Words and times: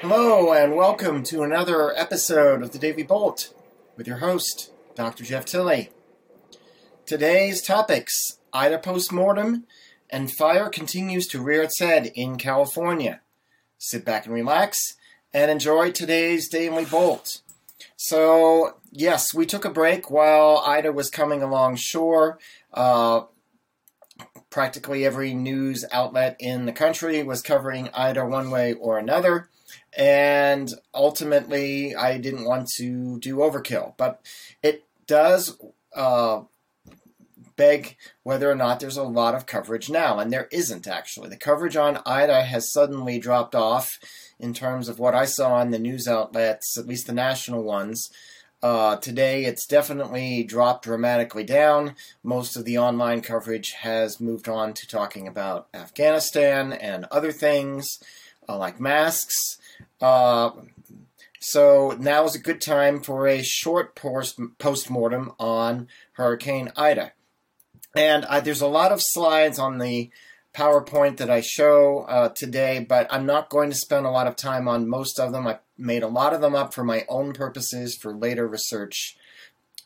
Hello, 0.00 0.52
and 0.52 0.76
welcome 0.76 1.24
to 1.24 1.42
another 1.42 1.92
episode 1.98 2.62
of 2.62 2.70
the 2.70 2.78
Daily 2.78 3.02
Bolt 3.02 3.52
with 3.96 4.06
your 4.06 4.18
host, 4.18 4.70
Dr. 4.94 5.24
Jeff 5.24 5.44
Tilley. 5.44 5.90
Today's 7.04 7.60
topics 7.60 8.38
Ida 8.52 8.78
postmortem 8.78 9.64
and 10.08 10.30
fire 10.30 10.68
continues 10.68 11.26
to 11.26 11.42
rear 11.42 11.62
its 11.62 11.80
head 11.80 12.12
in 12.14 12.36
California. 12.36 13.22
Sit 13.76 14.04
back 14.04 14.24
and 14.24 14.32
relax 14.32 14.78
and 15.34 15.50
enjoy 15.50 15.90
today's 15.90 16.48
Daily 16.48 16.84
Bolt. 16.84 17.40
So, 17.96 18.76
yes, 18.92 19.34
we 19.34 19.46
took 19.46 19.64
a 19.64 19.70
break 19.70 20.12
while 20.12 20.62
Ida 20.64 20.92
was 20.92 21.10
coming 21.10 21.42
along 21.42 21.74
shore. 21.74 22.38
Uh, 22.72 23.22
practically 24.48 25.04
every 25.04 25.34
news 25.34 25.84
outlet 25.90 26.36
in 26.38 26.66
the 26.66 26.72
country 26.72 27.24
was 27.24 27.42
covering 27.42 27.90
Ida 27.92 28.24
one 28.24 28.52
way 28.52 28.74
or 28.74 28.96
another. 28.96 29.48
And 29.96 30.72
ultimately, 30.94 31.94
I 31.94 32.18
didn't 32.18 32.44
want 32.44 32.68
to 32.76 33.18
do 33.18 33.36
overkill. 33.36 33.94
But 33.96 34.20
it 34.62 34.84
does 35.06 35.58
uh, 35.94 36.42
beg 37.56 37.96
whether 38.22 38.50
or 38.50 38.54
not 38.54 38.80
there's 38.80 38.96
a 38.96 39.02
lot 39.02 39.34
of 39.34 39.46
coverage 39.46 39.90
now. 39.90 40.18
And 40.18 40.32
there 40.32 40.48
isn't, 40.50 40.86
actually. 40.86 41.28
The 41.28 41.36
coverage 41.36 41.76
on 41.76 42.00
Ida 42.06 42.42
has 42.42 42.72
suddenly 42.72 43.18
dropped 43.18 43.54
off 43.54 43.98
in 44.38 44.54
terms 44.54 44.88
of 44.88 44.98
what 44.98 45.14
I 45.14 45.24
saw 45.24 45.60
in 45.60 45.70
the 45.70 45.78
news 45.78 46.06
outlets, 46.06 46.78
at 46.78 46.86
least 46.86 47.06
the 47.06 47.12
national 47.12 47.62
ones. 47.62 48.08
Uh, 48.60 48.96
today, 48.96 49.44
it's 49.44 49.66
definitely 49.66 50.42
dropped 50.42 50.84
dramatically 50.84 51.44
down. 51.44 51.94
Most 52.24 52.56
of 52.56 52.64
the 52.64 52.76
online 52.78 53.20
coverage 53.20 53.72
has 53.82 54.20
moved 54.20 54.48
on 54.48 54.72
to 54.74 54.86
talking 54.86 55.28
about 55.28 55.68
Afghanistan 55.72 56.72
and 56.72 57.04
other 57.10 57.30
things 57.30 57.86
uh, 58.48 58.56
like 58.56 58.80
masks. 58.80 59.58
Uh, 60.00 60.50
so 61.40 61.96
now 61.98 62.24
is 62.24 62.34
a 62.34 62.40
good 62.40 62.60
time 62.60 63.00
for 63.00 63.26
a 63.26 63.42
short 63.42 63.94
post 63.94 64.90
mortem 64.90 65.32
on 65.38 65.88
Hurricane 66.12 66.70
Ida. 66.76 67.12
And 67.94 68.24
uh, 68.24 68.40
there's 68.40 68.60
a 68.60 68.66
lot 68.66 68.92
of 68.92 69.00
slides 69.02 69.58
on 69.58 69.78
the 69.78 70.10
PowerPoint 70.54 71.18
that 71.18 71.30
I 71.30 71.40
show 71.40 72.04
uh, 72.08 72.30
today, 72.30 72.84
but 72.86 73.06
I'm 73.10 73.26
not 73.26 73.50
going 73.50 73.70
to 73.70 73.76
spend 73.76 74.06
a 74.06 74.10
lot 74.10 74.26
of 74.26 74.36
time 74.36 74.66
on 74.66 74.88
most 74.88 75.20
of 75.20 75.32
them. 75.32 75.46
I 75.46 75.58
made 75.76 76.02
a 76.02 76.08
lot 76.08 76.34
of 76.34 76.40
them 76.40 76.54
up 76.54 76.74
for 76.74 76.82
my 76.82 77.04
own 77.08 77.32
purposes 77.32 77.96
for 78.00 78.12
later 78.14 78.46
research 78.46 79.16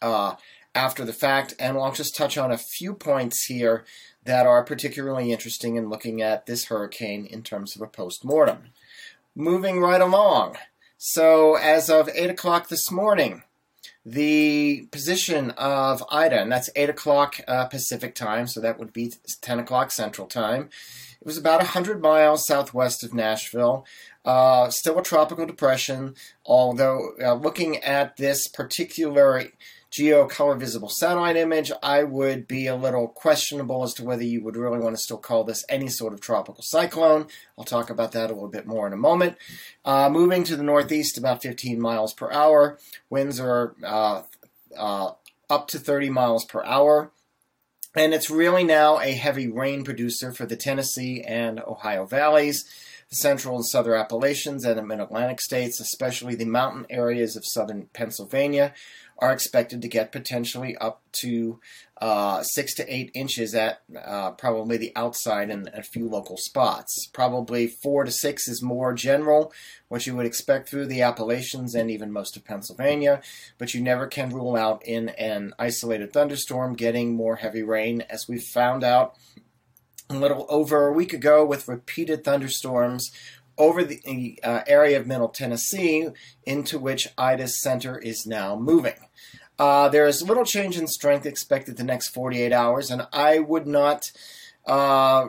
uh, 0.01 0.37
after 0.75 1.05
the 1.05 1.13
fact, 1.13 1.55
and 1.59 1.77
I'll 1.77 1.93
just 1.93 2.17
touch 2.17 2.39
on 2.39 2.51
a 2.51 2.59
few 2.59 2.95
points 2.95 3.45
here 3.45 3.85
that 4.25 4.47
are 4.47 4.65
particularly 4.65 5.33
interesting 5.33 5.77
in 5.77 5.89
looking 5.89 6.23
at 6.23 6.47
this 6.47 6.67
hurricane 6.67 7.27
in 7.27 7.43
terms 7.43 7.75
of 7.75 7.83
a 7.83 7.87
post 7.87 8.25
mortem. 8.25 8.71
Moving 9.35 9.81
right 9.81 10.01
along. 10.01 10.57
So, 10.99 11.57
as 11.57 11.91
of 11.91 12.09
8 12.15 12.31
o'clock 12.31 12.69
this 12.69 12.91
morning, 12.91 13.43
the 14.05 14.89
position 14.93 15.51
of 15.53 16.05
Ida, 16.11 16.41
and 16.41 16.53
that's 16.53 16.71
8 16.77 16.91
o'clock 16.91 17.41
uh, 17.49 17.67
Pacific 17.67 18.15
time, 18.15 18.47
so 18.47 18.61
that 18.61 18.79
would 18.79 18.93
be 18.93 19.13
10 19.41 19.59
o'clock 19.59 19.91
Central 19.91 20.27
time. 20.27 20.71
It 21.21 21.27
was 21.27 21.39
about 21.39 21.61
100 21.61 22.03
miles 22.03 22.47
southwest 22.47 23.05
of 23.05 23.15
Nashville. 23.15 23.87
Uh, 24.25 24.71
still 24.71 24.99
a 24.99 25.03
tropical 25.03 25.47
depression, 25.47 26.15
although 26.45 27.13
uh, 27.21 27.35
looking 27.35 27.79
at 27.79 28.17
this 28.17 28.47
particular 28.49 29.45
geo 29.93 30.27
color 30.27 30.57
visible 30.57 30.89
satellite 30.89 31.37
image, 31.37 31.71
I 31.83 32.03
would 32.03 32.49
be 32.49 32.67
a 32.67 32.75
little 32.75 33.07
questionable 33.07 33.85
as 33.85 33.93
to 33.95 34.05
whether 34.05 34.25
you 34.25 34.43
would 34.43 34.57
really 34.57 34.79
want 34.79 34.97
to 34.97 35.03
still 35.03 35.19
call 35.19 35.45
this 35.45 35.65
any 35.69 35.89
sort 35.89 36.15
of 36.15 36.21
tropical 36.21 36.63
cyclone. 36.63 37.27
I'll 37.59 37.65
talk 37.65 37.91
about 37.91 38.13
that 38.13 38.31
a 38.31 38.35
little 38.35 38.49
bit 38.49 38.67
more 38.67 38.87
in 38.87 38.95
a 38.95 38.97
moment. 38.97 39.37
Uh, 39.85 40.09
moving 40.09 40.45
to 40.45 40.57
the 40.57 40.63
northeast, 40.63 41.19
about 41.19 41.43
15 41.43 41.79
miles 41.79 42.15
per 42.15 42.33
hour. 42.33 42.79
Winds 43.11 43.39
are 43.39 43.77
uh, 43.85 44.23
uh, 44.77 45.11
up 45.51 45.69
to 45.69 45.79
30 45.79 46.09
miles 46.09 46.47
per 46.47 46.65
hour. 46.65 47.13
And 47.95 48.15
it's 48.15 48.31
really 48.31 48.65
now 48.65 48.99
a 48.99 49.13
heavy 49.13 49.49
rain 49.49 49.85
producer 49.85 50.33
for 50.33 50.47
the 50.47 50.57
Tennessee 50.57 51.21
and 51.21 51.61
Ohio 51.61 52.07
valleys 52.07 52.65
the 53.13 53.17
central 53.17 53.57
and 53.57 53.67
southern 53.67 54.01
Appalachians 54.01 54.65
and 54.65 54.79
the 54.79 54.83
mid 54.83 54.99
Atlantic 54.99 55.39
states, 55.39 55.81
especially 55.81 56.35
the 56.35 56.47
mountain 56.47 56.87
areas 56.89 57.37
of 57.37 57.45
southern 57.45 57.89
Pennsylvania, 57.93 58.73
are 59.19 59.33
expected 59.33 59.83
to 59.83 59.89
get 59.89 60.13
potentially 60.13 60.77
up 60.77 61.03
to 61.21 61.61
uh, 62.01 62.43
six 62.43 62.75
to 62.75 62.95
eight 62.95 63.11
inches 63.15 63.55
at 63.55 63.83
uh, 64.05 64.33
probably 64.33 64.77
the 64.77 64.93
outside 64.97 65.51
in 65.51 65.69
a 65.73 65.83
few 65.83 66.09
local 66.09 66.37
spots. 66.37 67.09
Probably 67.13 67.69
four 67.69 68.05
to 68.05 68.11
six 68.11 68.49
is 68.49 68.63
more 68.63 68.93
general, 68.93 69.53
what 69.89 70.07
you 70.07 70.17
would 70.17 70.27
expect 70.27 70.69
through 70.69 70.87
the 70.87 71.03
Appalachians 71.03 71.75
and 71.75 71.91
even 71.91 72.11
most 72.11 72.37
of 72.37 72.45
Pennsylvania, 72.45 73.23
but 73.59 73.75
you 73.75 73.81
never 73.81 74.07
can 74.07 74.31
rule 74.31 74.57
out 74.57 74.85
in 74.85 75.11
an 75.11 75.55
isolated 75.59 76.13
thunderstorm 76.13 76.75
getting 76.75 77.15
more 77.15 77.37
heavy 77.37 77.63
rain, 77.63 78.03
as 78.11 78.27
we 78.29 78.39
found 78.39 78.83
out 78.83 79.15
a 80.11 80.15
little 80.15 80.47
over 80.49 80.89
a 80.89 80.93
week 80.93 81.13
ago 81.13 81.45
with 81.45 81.69
repeated 81.69 82.25
thunderstorms 82.25 83.11
over 83.59 83.85
the 83.85 84.39
uh, 84.43 84.63
area 84.67 84.99
of 84.99 85.07
Middle 85.07 85.29
Tennessee 85.29 86.09
into 86.45 86.79
which 86.79 87.09
Ida's 87.17 87.61
center 87.61 87.99
is 87.99 88.27
now 88.27 88.57
moving. 88.57 88.95
Uh, 89.59 89.89
there 89.89 90.07
is 90.07 90.23
little 90.23 90.45
change 90.45 90.79
in 90.79 90.87
strength 90.87 91.27
expected 91.27 91.77
the 91.77 91.85
next 91.85 92.09
48 92.09 92.53
hours, 92.53 92.91
and 92.91 93.07
I 93.13 93.39
would 93.39 93.67
not 93.67 94.11
uh, 94.67 95.27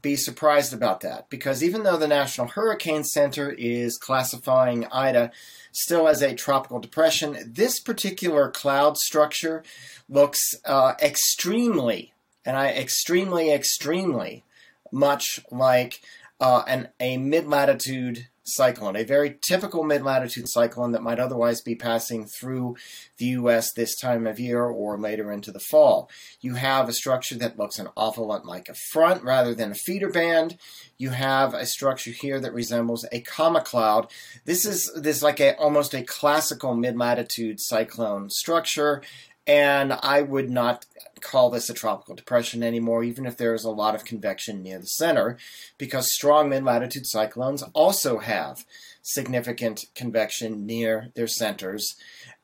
be 0.00 0.16
surprised 0.16 0.72
about 0.72 1.00
that 1.00 1.28
because 1.28 1.62
even 1.62 1.82
though 1.82 1.96
the 1.96 2.08
National 2.08 2.46
Hurricane 2.46 3.04
Center 3.04 3.50
is 3.50 3.98
classifying 3.98 4.86
Ida 4.86 5.30
still 5.72 6.08
as 6.08 6.22
a 6.22 6.34
tropical 6.34 6.80
depression, 6.80 7.36
this 7.46 7.78
particular 7.78 8.50
cloud 8.50 8.96
structure 8.96 9.62
looks 10.08 10.40
uh, 10.64 10.94
extremely, 11.00 12.12
and 12.44 12.56
I 12.56 12.68
extremely, 12.68 13.52
extremely 13.52 14.44
much 14.90 15.40
like 15.50 16.00
uh, 16.40 16.62
an, 16.66 16.88
a 17.00 17.16
mid 17.16 17.46
latitude 17.46 18.28
cyclone, 18.44 18.96
a 18.96 19.04
very 19.04 19.38
typical 19.46 19.82
mid 19.82 20.02
latitude 20.02 20.48
cyclone 20.48 20.92
that 20.92 21.02
might 21.02 21.18
otherwise 21.18 21.60
be 21.60 21.74
passing 21.74 22.26
through 22.26 22.76
the 23.18 23.26
U.S. 23.26 23.72
this 23.72 23.98
time 23.98 24.26
of 24.26 24.38
year 24.38 24.64
or 24.64 24.98
later 24.98 25.32
into 25.32 25.50
the 25.50 25.60
fall. 25.60 26.10
You 26.40 26.54
have 26.54 26.88
a 26.88 26.92
structure 26.92 27.36
that 27.36 27.58
looks 27.58 27.78
an 27.78 27.88
awful 27.96 28.26
lot 28.26 28.44
like 28.44 28.68
a 28.68 28.74
front 28.74 29.24
rather 29.24 29.54
than 29.54 29.72
a 29.72 29.76
feeder 29.76 30.10
band. 30.10 30.58
You 30.98 31.10
have 31.10 31.54
a 31.54 31.66
structure 31.66 32.10
here 32.10 32.38
that 32.40 32.52
resembles 32.52 33.06
a 33.10 33.20
comma 33.20 33.62
cloud. 33.62 34.10
This 34.44 34.64
is 34.66 34.92
this 34.94 35.18
is 35.18 35.22
like 35.22 35.40
a 35.40 35.56
almost 35.56 35.94
a 35.94 36.02
classical 36.02 36.74
mid 36.74 36.96
latitude 36.96 37.60
cyclone 37.60 38.28
structure, 38.30 39.02
and 39.46 39.92
I 39.92 40.22
would 40.22 40.50
not 40.50 40.86
call 41.20 41.50
this 41.50 41.68
a 41.68 41.74
tropical 41.74 42.14
depression 42.14 42.62
anymore, 42.62 43.04
even 43.04 43.26
if 43.26 43.36
there 43.36 43.54
is 43.54 43.64
a 43.64 43.70
lot 43.70 43.94
of 43.94 44.04
convection 44.04 44.62
near 44.62 44.78
the 44.78 44.86
center, 44.86 45.38
because 45.78 46.12
strong 46.12 46.48
mid 46.48 46.64
latitude 46.64 47.06
cyclones 47.06 47.62
also 47.74 48.18
have 48.18 48.64
significant 49.02 49.86
convection 49.94 50.64
near 50.64 51.10
their 51.14 51.26
centers. 51.26 51.96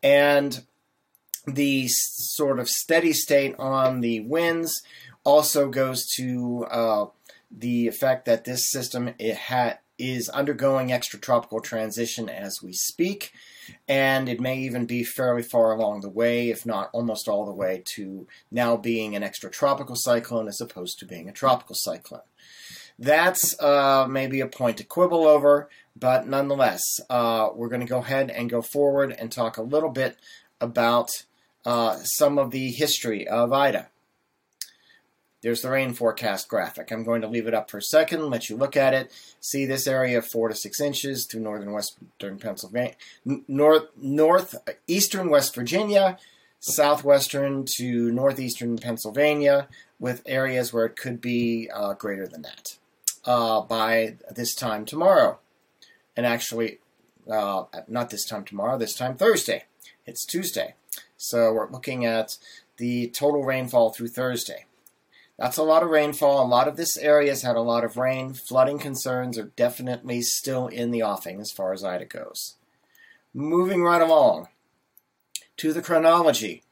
And 0.03 0.65
the 1.47 1.89
sort 1.89 2.59
of 2.59 2.69
steady 2.69 3.13
state 3.13 3.55
on 3.59 4.01
the 4.01 4.21
winds 4.21 4.83
also 5.25 5.69
goes 5.69 6.07
to 6.17 6.67
uh, 6.71 7.07
the 7.51 7.89
effect 7.89 8.27
that 8.27 8.45
this 8.45 8.71
system 8.71 9.15
it 9.19 9.37
ha- 9.37 9.79
is 9.99 10.29
undergoing 10.29 10.89
extratropical 10.89 11.63
transition 11.63 12.29
as 12.29 12.63
we 12.63 12.73
speak 12.73 13.33
and 13.89 14.29
it 14.29 14.41
may 14.41 14.59
even 14.59 14.87
be 14.87 15.05
fairly 15.05 15.43
far 15.43 15.73
along 15.73 16.01
the 16.01 16.09
way, 16.09 16.51
if 16.51 16.65
not 16.65 16.91
almost 16.93 17.29
all 17.29 17.45
the 17.45 17.53
way, 17.53 17.83
to 17.97 18.27
now 18.51 18.77
being 18.77 19.15
an 19.15 19.23
extratropical 19.23 19.97
cyclone 19.97 20.49
as 20.49 20.61
opposed 20.61 20.99
to 20.99 21.07
being 21.07 21.29
a 21.29 21.33
tropical 21.33 21.75
cyclone. 21.79 22.21
That's 22.99 23.59
uh, 23.61 24.07
maybe 24.09 24.41
a 24.41 24.47
point 24.47 24.77
to 24.79 24.85
quibble 24.85 25.27
over, 25.27 25.69
but 25.97 26.27
nonetheless, 26.27 26.83
uh, 27.09 27.51
we're 27.55 27.69
going 27.69 27.81
to 27.81 27.87
go 27.87 27.99
ahead 27.99 28.31
and 28.31 28.51
go 28.51 28.63
forward 28.63 29.13
and 29.19 29.31
talk 29.31 29.57
a 29.57 29.63
little 29.63 29.91
bit 29.91 30.17
about 30.61 31.11
uh, 31.65 31.97
some 32.03 32.39
of 32.39 32.51
the 32.51 32.71
history 32.71 33.27
of 33.29 33.53
Ida. 33.53 33.90
There's 35.43 35.63
the 35.63 35.71
rain 35.71 35.95
forecast 35.95 36.49
graphic. 36.49 36.91
I'm 36.91 37.05
going 37.05 37.23
to 37.23 37.29
leave 37.29 37.47
it 37.47 37.55
up 37.55 37.71
for 37.71 37.79
a 37.79 37.83
second, 37.83 38.29
let 38.29 38.51
you 38.51 38.57
look 38.57 38.77
at 38.77 38.93
it. 38.93 39.11
See 39.41 39.65
this 39.65 39.87
area 39.87 40.19
of 40.19 40.27
four 40.27 40.49
to 40.49 40.55
six 40.55 40.81
inches 40.81 41.27
through 41.27 41.41
northern 41.41 41.73
western 41.73 42.39
Pennsylvania, 42.39 42.95
north 43.25 43.87
northeastern 43.97 45.31
West 45.31 45.55
Virginia, 45.55 46.19
southwestern 46.59 47.65
to 47.77 48.13
northeastern 48.13 48.77
Pennsylvania, 48.77 49.69
with 49.99 50.23
areas 50.27 50.73
where 50.73 50.85
it 50.85 50.97
could 50.97 51.21
be 51.21 51.71
uh, 51.75 51.95
greater 51.95 52.27
than 52.27 52.43
that 52.43 52.77
uh, 53.25 53.63
by 53.63 54.17
this 54.31 54.55
time 54.55 54.85
tomorrow. 54.85 55.39
And 56.17 56.27
actually, 56.27 56.81
uh, 57.31 57.65
not 57.89 58.11
this 58.11 58.27
time 58.27 58.45
tomorrow, 58.45 58.77
this 58.77 58.95
time 58.95 59.17
Thursday. 59.17 59.65
It's 60.05 60.27
Tuesday. 60.27 60.75
So 61.17 61.53
we're 61.53 61.71
looking 61.71 62.05
at 62.05 62.37
the 62.77 63.09
total 63.09 63.45
rainfall 63.45 63.91
through 63.91 64.09
Thursday. 64.09 64.65
That's 65.41 65.57
a 65.57 65.63
lot 65.63 65.83
of 65.83 65.89
rainfall. 65.89 66.45
A 66.45 66.47
lot 66.47 66.69
of 66.69 66.77
this 66.77 66.99
area 66.99 67.31
has 67.31 67.41
had 67.41 67.57
a 67.57 67.63
lot 67.63 67.83
of 67.83 67.97
rain. 67.97 68.35
Flooding 68.35 68.79
concerns 68.79 69.39
are 69.39 69.51
definitely 69.57 70.21
still 70.21 70.67
in 70.67 70.91
the 70.91 71.03
offing 71.03 71.41
as 71.41 71.51
far 71.51 71.73
as 71.73 71.83
Ida 71.83 72.05
goes. 72.05 72.57
Moving 73.33 73.83
right 73.83 74.03
along 74.03 74.49
to 75.57 75.73
the 75.73 75.81
chronology. 75.81 76.63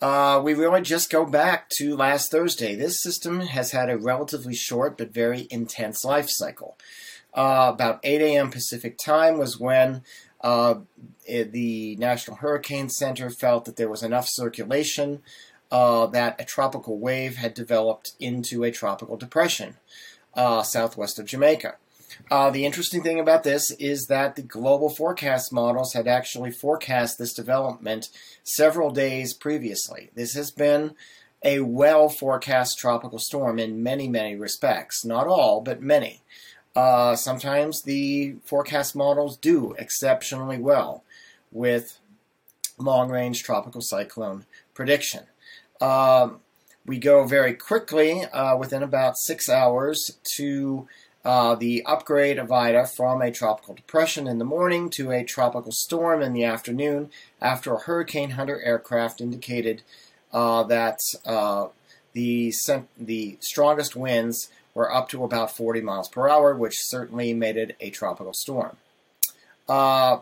Uh, 0.00 0.40
we 0.44 0.54
really 0.54 0.80
just 0.80 1.10
go 1.10 1.26
back 1.26 1.68
to 1.70 1.96
last 1.96 2.30
Thursday. 2.30 2.76
This 2.76 3.02
system 3.02 3.40
has 3.40 3.72
had 3.72 3.90
a 3.90 3.98
relatively 3.98 4.54
short 4.54 4.96
but 4.96 5.12
very 5.12 5.48
intense 5.50 6.04
life 6.04 6.28
cycle. 6.28 6.78
Uh, 7.32 7.72
about 7.74 7.98
8 8.04 8.20
a.m. 8.20 8.48
Pacific 8.48 8.96
time 8.96 9.38
was 9.38 9.58
when 9.58 10.04
uh, 10.40 10.76
the 11.26 11.96
National 11.96 12.36
Hurricane 12.36 12.90
Center 12.90 13.28
felt 13.28 13.64
that 13.64 13.74
there 13.74 13.88
was 13.88 14.04
enough 14.04 14.28
circulation 14.28 15.20
uh, 15.74 16.06
that 16.06 16.40
a 16.40 16.44
tropical 16.44 17.00
wave 17.00 17.34
had 17.34 17.52
developed 17.52 18.12
into 18.20 18.62
a 18.62 18.70
tropical 18.70 19.16
depression 19.16 19.74
uh, 20.34 20.62
southwest 20.62 21.18
of 21.18 21.26
Jamaica. 21.26 21.74
Uh, 22.30 22.48
the 22.48 22.64
interesting 22.64 23.02
thing 23.02 23.18
about 23.18 23.42
this 23.42 23.72
is 23.72 24.06
that 24.06 24.36
the 24.36 24.42
global 24.42 24.88
forecast 24.88 25.52
models 25.52 25.92
had 25.92 26.06
actually 26.06 26.52
forecast 26.52 27.18
this 27.18 27.34
development 27.34 28.08
several 28.44 28.92
days 28.92 29.34
previously. 29.34 30.10
This 30.14 30.34
has 30.34 30.52
been 30.52 30.94
a 31.42 31.58
well 31.58 32.08
forecast 32.08 32.78
tropical 32.78 33.18
storm 33.18 33.58
in 33.58 33.82
many, 33.82 34.08
many 34.08 34.36
respects. 34.36 35.04
Not 35.04 35.26
all, 35.26 35.60
but 35.60 35.82
many. 35.82 36.22
Uh, 36.76 37.16
sometimes 37.16 37.82
the 37.82 38.36
forecast 38.44 38.94
models 38.94 39.36
do 39.36 39.74
exceptionally 39.76 40.58
well 40.58 41.02
with 41.50 41.98
long 42.78 43.10
range 43.10 43.42
tropical 43.42 43.80
cyclone 43.80 44.44
prediction. 44.72 45.24
Um, 45.80 46.40
we 46.86 46.98
go 46.98 47.24
very 47.24 47.54
quickly, 47.54 48.24
uh, 48.24 48.56
within 48.56 48.82
about 48.82 49.16
six 49.16 49.48
hours, 49.48 50.18
to 50.36 50.86
uh, 51.24 51.54
the 51.54 51.82
upgrade 51.86 52.38
of 52.38 52.52
Ida 52.52 52.86
from 52.86 53.22
a 53.22 53.30
tropical 53.30 53.74
depression 53.74 54.26
in 54.26 54.38
the 54.38 54.44
morning 54.44 54.90
to 54.90 55.10
a 55.10 55.24
tropical 55.24 55.72
storm 55.72 56.20
in 56.20 56.34
the 56.34 56.44
afternoon 56.44 57.10
after 57.40 57.74
a 57.74 57.80
Hurricane 57.80 58.30
Hunter 58.30 58.60
aircraft 58.62 59.22
indicated 59.22 59.82
uh, 60.32 60.64
that 60.64 60.98
uh, 61.24 61.68
the, 62.12 62.52
the 62.98 63.38
strongest 63.40 63.96
winds 63.96 64.50
were 64.74 64.92
up 64.92 65.08
to 65.08 65.24
about 65.24 65.56
40 65.56 65.80
miles 65.80 66.08
per 66.08 66.28
hour, 66.28 66.54
which 66.54 66.74
certainly 66.76 67.32
made 67.32 67.56
it 67.56 67.76
a 67.80 67.88
tropical 67.88 68.34
storm. 68.34 68.76
Uh, 69.66 70.18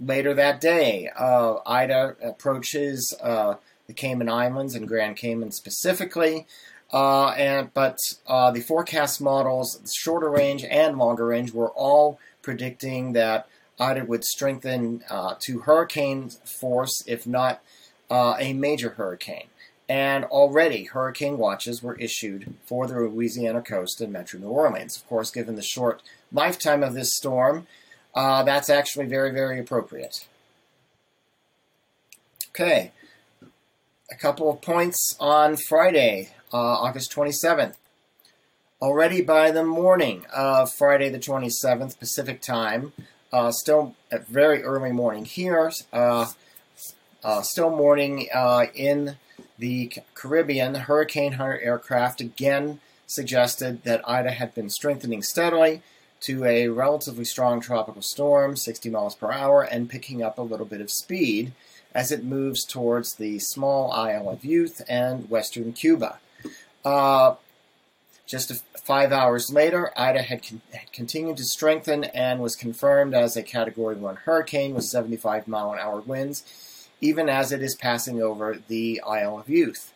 later 0.00 0.34
that 0.34 0.60
day, 0.60 1.08
uh, 1.16 1.58
Ida 1.64 2.16
approaches 2.20 3.14
the 3.86 3.92
Cayman 3.92 4.28
Islands 4.28 4.74
and 4.74 4.88
Grand 4.88 5.16
Cayman 5.16 5.52
specifically. 5.52 6.46
Uh, 6.92 7.30
and 7.30 7.72
but 7.74 7.98
uh, 8.26 8.50
the 8.50 8.60
forecast 8.60 9.20
models, 9.20 9.80
shorter 9.92 10.30
range 10.30 10.64
and 10.64 10.98
longer 10.98 11.26
range, 11.26 11.52
were 11.52 11.70
all 11.70 12.18
predicting 12.42 13.14
that 13.14 13.48
Ida 13.80 14.04
would 14.04 14.24
strengthen 14.24 15.02
uh, 15.10 15.34
to 15.40 15.60
hurricane 15.60 16.30
force, 16.30 17.02
if 17.06 17.26
not 17.26 17.62
uh, 18.10 18.36
a 18.38 18.52
major 18.52 18.90
hurricane. 18.90 19.48
And 19.88 20.24
already 20.24 20.84
hurricane 20.84 21.36
watches 21.36 21.82
were 21.82 21.96
issued 21.96 22.54
for 22.64 22.86
the 22.86 22.94
Louisiana 22.94 23.60
coast 23.60 24.00
and 24.00 24.12
Metro 24.12 24.40
New 24.40 24.48
Orleans. 24.48 24.96
Of 24.96 25.06
course, 25.08 25.30
given 25.30 25.56
the 25.56 25.62
short 25.62 26.00
lifetime 26.32 26.82
of 26.82 26.94
this 26.94 27.14
storm, 27.14 27.66
uh, 28.14 28.44
that's 28.44 28.70
actually 28.70 29.06
very, 29.06 29.32
very 29.32 29.58
appropriate. 29.58 30.26
Okay, 32.50 32.92
a 34.10 34.14
couple 34.16 34.50
of 34.50 34.60
points 34.60 35.16
on 35.18 35.56
Friday, 35.56 36.30
uh, 36.52 36.56
August 36.56 37.12
27th. 37.12 37.74
Already 38.82 39.22
by 39.22 39.50
the 39.50 39.64
morning 39.64 40.26
of 40.34 40.70
Friday 40.70 41.08
the 41.08 41.18
27th 41.18 41.98
Pacific 41.98 42.42
time, 42.42 42.92
uh, 43.32 43.50
still 43.50 43.94
at 44.12 44.26
very 44.26 44.62
early 44.62 44.92
morning 44.92 45.24
here, 45.24 45.72
uh, 45.92 46.26
uh 47.22 47.40
still 47.40 47.70
morning 47.70 48.28
uh, 48.34 48.66
in 48.74 49.16
the 49.58 49.90
Caribbean, 50.14 50.74
Hurricane 50.74 51.32
Hunter 51.32 51.58
aircraft 51.60 52.20
again 52.20 52.80
suggested 53.06 53.84
that 53.84 54.06
Ida 54.08 54.32
had 54.32 54.54
been 54.54 54.68
strengthening 54.68 55.22
steadily 55.22 55.82
to 56.20 56.44
a 56.44 56.68
relatively 56.68 57.24
strong 57.24 57.60
tropical 57.60 58.02
storm, 58.02 58.56
60 58.56 58.90
miles 58.90 59.14
per 59.14 59.32
hour, 59.32 59.62
and 59.62 59.88
picking 59.88 60.22
up 60.22 60.38
a 60.38 60.42
little 60.42 60.66
bit 60.66 60.80
of 60.80 60.90
speed 60.90 61.52
as 61.94 62.10
it 62.10 62.24
moves 62.24 62.64
towards 62.64 63.14
the 63.14 63.38
small 63.38 63.92
Isle 63.92 64.28
of 64.28 64.44
Youth 64.44 64.82
and 64.88 65.30
western 65.30 65.72
Cuba. 65.72 66.18
Uh, 66.84 67.36
just 68.26 68.52
five 68.82 69.12
hours 69.12 69.50
later, 69.52 69.92
Ida 69.96 70.22
had, 70.22 70.46
con- 70.46 70.62
had, 70.72 70.92
continued 70.92 71.36
to 71.36 71.44
strengthen 71.44 72.04
and 72.04 72.40
was 72.40 72.56
confirmed 72.56 73.14
as 73.14 73.36
a 73.36 73.42
Category 73.42 73.94
1 73.94 74.16
hurricane 74.16 74.74
with 74.74 74.84
75 74.84 75.46
mile 75.46 75.72
an 75.72 75.78
hour 75.78 76.00
winds, 76.00 76.88
even 77.00 77.28
as 77.28 77.52
it 77.52 77.62
is 77.62 77.74
passing 77.74 78.20
over 78.20 78.58
the 78.68 79.00
Isle 79.06 79.38
of 79.38 79.48
Youth. 79.48 79.92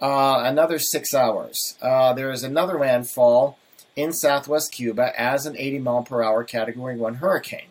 Uh, 0.00 0.42
another 0.44 0.78
six 0.78 1.12
hours. 1.12 1.76
Uh, 1.82 2.12
there 2.12 2.30
is 2.30 2.44
another 2.44 2.78
landfall 2.78 3.58
in 3.96 4.12
southwest 4.12 4.70
Cuba 4.70 5.18
as 5.20 5.44
an 5.44 5.56
80 5.56 5.78
mile 5.80 6.02
per 6.02 6.22
hour 6.22 6.44
Category 6.44 6.96
1 6.96 7.14
hurricane. 7.16 7.68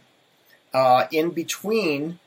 Uh, 0.74 1.08
in 1.12 1.30
between 1.30 2.20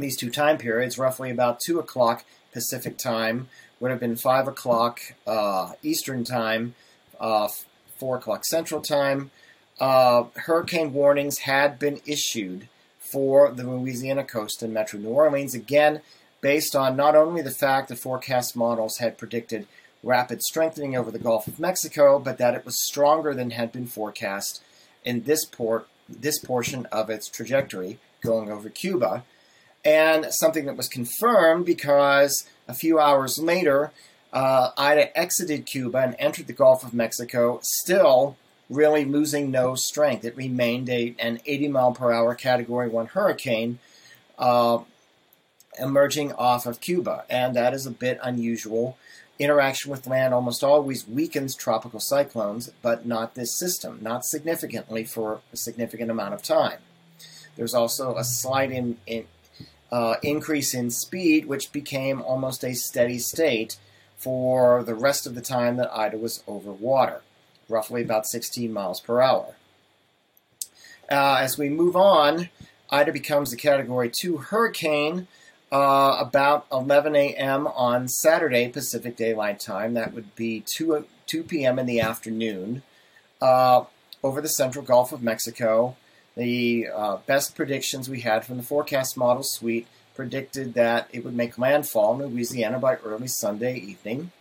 these 0.00 0.16
two 0.16 0.30
time 0.30 0.58
periods, 0.58 0.98
roughly 0.98 1.30
about 1.30 1.60
2 1.64 1.78
o'clock 1.78 2.24
Pacific 2.52 2.98
time, 2.98 3.48
would 3.78 3.90
have 3.90 4.00
been 4.00 4.16
5 4.16 4.48
o'clock 4.48 5.00
uh, 5.26 5.72
Eastern 5.82 6.24
time, 6.24 6.74
uh, 7.20 7.48
4 7.98 8.16
o'clock 8.16 8.44
Central 8.44 8.80
time. 8.80 9.30
Uh, 9.78 10.24
hurricane 10.34 10.92
warnings 10.92 11.38
had 11.38 11.78
been 11.78 12.00
issued 12.04 12.68
for 12.98 13.50
the 13.50 13.64
Louisiana 13.64 14.24
coast 14.24 14.62
and 14.62 14.74
Metro 14.74 15.00
New 15.00 15.08
Orleans, 15.08 15.54
again, 15.54 16.00
based 16.40 16.76
on 16.76 16.96
not 16.96 17.16
only 17.16 17.42
the 17.42 17.50
fact 17.50 17.88
that 17.88 17.98
forecast 17.98 18.54
models 18.54 18.98
had 18.98 19.18
predicted 19.18 19.66
rapid 20.02 20.42
strengthening 20.42 20.96
over 20.96 21.10
the 21.10 21.18
Gulf 21.18 21.46
of 21.46 21.58
Mexico, 21.58 22.18
but 22.18 22.38
that 22.38 22.54
it 22.54 22.64
was 22.64 22.82
stronger 22.86 23.34
than 23.34 23.50
had 23.50 23.72
been 23.72 23.86
forecast 23.86 24.62
in 25.04 25.22
this 25.24 25.44
port, 25.44 25.88
this 26.08 26.38
portion 26.38 26.86
of 26.86 27.10
its 27.10 27.28
trajectory 27.28 27.98
going 28.22 28.50
over 28.50 28.68
Cuba 28.68 29.24
and 29.84 30.26
something 30.30 30.66
that 30.66 30.76
was 30.76 30.88
confirmed 30.88 31.64
because 31.66 32.46
a 32.68 32.74
few 32.74 32.98
hours 32.98 33.38
later, 33.38 33.92
uh, 34.32 34.70
Ida 34.76 35.16
exited 35.18 35.66
Cuba 35.66 35.98
and 35.98 36.16
entered 36.18 36.46
the 36.46 36.52
Gulf 36.52 36.84
of 36.84 36.94
Mexico, 36.94 37.60
still 37.62 38.36
really 38.68 39.04
losing 39.04 39.50
no 39.50 39.74
strength. 39.74 40.24
It 40.24 40.36
remained 40.36 40.88
a, 40.88 41.14
an 41.18 41.40
80 41.44 41.68
mile 41.68 41.92
per 41.92 42.12
hour 42.12 42.34
Category 42.34 42.88
1 42.88 43.06
hurricane 43.06 43.80
uh, 44.38 44.78
emerging 45.78 46.32
off 46.32 46.66
of 46.66 46.80
Cuba, 46.80 47.24
and 47.28 47.54
that 47.56 47.74
is 47.74 47.86
a 47.86 47.90
bit 47.90 48.18
unusual. 48.22 48.96
Interaction 49.38 49.90
with 49.90 50.06
land 50.06 50.34
almost 50.34 50.62
always 50.62 51.08
weakens 51.08 51.56
tropical 51.56 51.98
cyclones, 51.98 52.70
but 52.82 53.06
not 53.06 53.34
this 53.34 53.58
system, 53.58 53.98
not 54.02 54.24
significantly 54.24 55.04
for 55.04 55.40
a 55.52 55.56
significant 55.56 56.10
amount 56.10 56.34
of 56.34 56.42
time. 56.42 56.78
There's 57.56 57.74
also 57.74 58.16
a 58.16 58.24
slight 58.24 58.70
in, 58.70 58.98
in 59.06 59.26
uh, 59.92 60.16
increase 60.22 60.74
in 60.74 60.90
speed, 60.90 61.46
which 61.46 61.72
became 61.72 62.22
almost 62.22 62.64
a 62.64 62.74
steady 62.74 63.18
state 63.18 63.76
for 64.16 64.82
the 64.82 64.94
rest 64.94 65.26
of 65.26 65.34
the 65.34 65.40
time 65.40 65.76
that 65.76 65.92
Ida 65.92 66.18
was 66.18 66.42
over 66.46 66.72
water, 66.72 67.22
roughly 67.68 68.02
about 68.02 68.26
16 68.26 68.72
miles 68.72 69.00
per 69.00 69.20
hour. 69.20 69.54
Uh, 71.10 71.38
as 71.40 71.58
we 71.58 71.68
move 71.68 71.96
on, 71.96 72.50
Ida 72.90 73.12
becomes 73.12 73.52
a 73.52 73.56
Category 73.56 74.10
2 74.10 74.36
hurricane 74.36 75.26
uh, 75.72 76.16
about 76.20 76.66
11 76.72 77.16
a.m. 77.16 77.66
on 77.68 78.08
Saturday 78.08 78.68
Pacific 78.68 79.16
Daylight 79.16 79.60
Time. 79.60 79.94
That 79.94 80.12
would 80.12 80.34
be 80.34 80.64
2, 80.76 81.06
2 81.26 81.42
p.m. 81.44 81.78
in 81.78 81.86
the 81.86 82.00
afternoon 82.00 82.82
uh, 83.40 83.84
over 84.22 84.40
the 84.40 84.48
central 84.48 84.84
Gulf 84.84 85.12
of 85.12 85.22
Mexico 85.22 85.96
the 86.36 86.88
uh, 86.94 87.16
best 87.26 87.54
predictions 87.54 88.08
we 88.08 88.20
had 88.20 88.44
from 88.44 88.56
the 88.56 88.62
forecast 88.62 89.16
model 89.16 89.42
suite 89.42 89.86
predicted 90.14 90.74
that 90.74 91.08
it 91.12 91.24
would 91.24 91.34
make 91.34 91.58
landfall 91.58 92.20
in 92.20 92.26
Louisiana 92.28 92.78
by 92.78 92.96
early 92.96 93.28
Sunday 93.28 93.76
evening. 93.76 94.32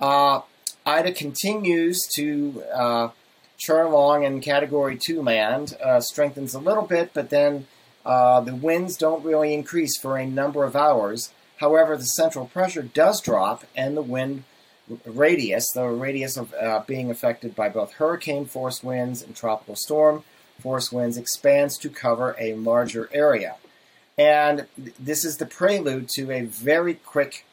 Uh, 0.00 0.40
Ida 0.86 1.12
continues 1.12 2.02
to 2.16 2.62
uh, 2.74 3.08
churn 3.56 3.86
along 3.86 4.24
in 4.24 4.40
Category 4.40 4.96
2 4.96 5.22
land, 5.22 5.76
uh, 5.82 6.00
strengthens 6.00 6.54
a 6.54 6.58
little 6.58 6.82
bit, 6.82 7.12
but 7.14 7.30
then 7.30 7.66
uh, 8.04 8.40
the 8.40 8.54
winds 8.54 8.96
don't 8.96 9.24
really 9.24 9.54
increase 9.54 9.96
for 9.96 10.18
a 10.18 10.26
number 10.26 10.64
of 10.64 10.76
hours. 10.76 11.32
However, 11.58 11.96
the 11.96 12.04
central 12.04 12.46
pressure 12.46 12.82
does 12.82 13.20
drop, 13.20 13.64
and 13.76 13.96
the 13.96 14.02
wind 14.02 14.44
radius, 15.06 15.70
the 15.72 15.86
radius 15.86 16.36
of 16.36 16.52
uh, 16.54 16.82
being 16.86 17.10
affected 17.10 17.54
by 17.54 17.68
both 17.68 17.94
hurricane 17.94 18.44
force 18.44 18.82
winds 18.82 19.22
and 19.22 19.34
tropical 19.34 19.76
storm, 19.76 20.24
force 20.60 20.92
winds 20.92 21.16
expands 21.16 21.76
to 21.78 21.88
cover 21.88 22.36
a 22.38 22.54
larger 22.54 23.08
area. 23.12 23.56
And 24.16 24.66
this 24.76 25.24
is 25.24 25.38
the 25.38 25.46
prelude 25.46 26.08
to 26.10 26.30
a 26.30 26.42
very 26.42 26.94
quick 26.94 27.44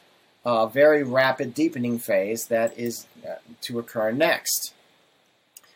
uh, 0.44 0.66
very 0.68 1.04
rapid 1.04 1.54
deepening 1.54 2.00
phase 2.00 2.48
that 2.48 2.78
is 2.78 3.06
uh, 3.26 3.36
to 3.62 3.80
occur 3.80 4.12
next. 4.12 4.74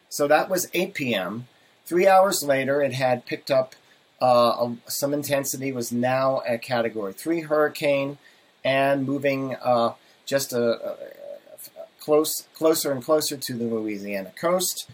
So 0.10 0.28
that 0.28 0.50
was 0.50 0.70
8 0.74 0.94
p.m. 0.94 1.48
Three 1.86 2.08
hours 2.08 2.44
later, 2.44 2.82
it 2.82 2.94
had 2.94 3.26
picked 3.26 3.52
up 3.52 3.76
uh, 4.22 4.70
some 4.88 5.14
intensity, 5.14 5.72
was 5.72 5.92
now 5.92 6.42
a 6.48 6.58
Category 6.58 7.14
3 7.14 7.42
hurricane, 7.42 8.18
and 8.64 9.06
moving 9.06 9.56
uh, 9.56 9.94
just 10.26 10.54
a, 10.54 10.58
a, 10.58 10.92
a, 10.92 11.88
close, 12.00 12.48
closer 12.56 12.92
and 12.92 13.04
closer 13.04 13.38
to 13.38 13.54
the 13.54 13.66
Louisiana 13.66 14.32
coast. 14.40 14.90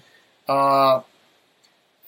Uh, 0.49 1.01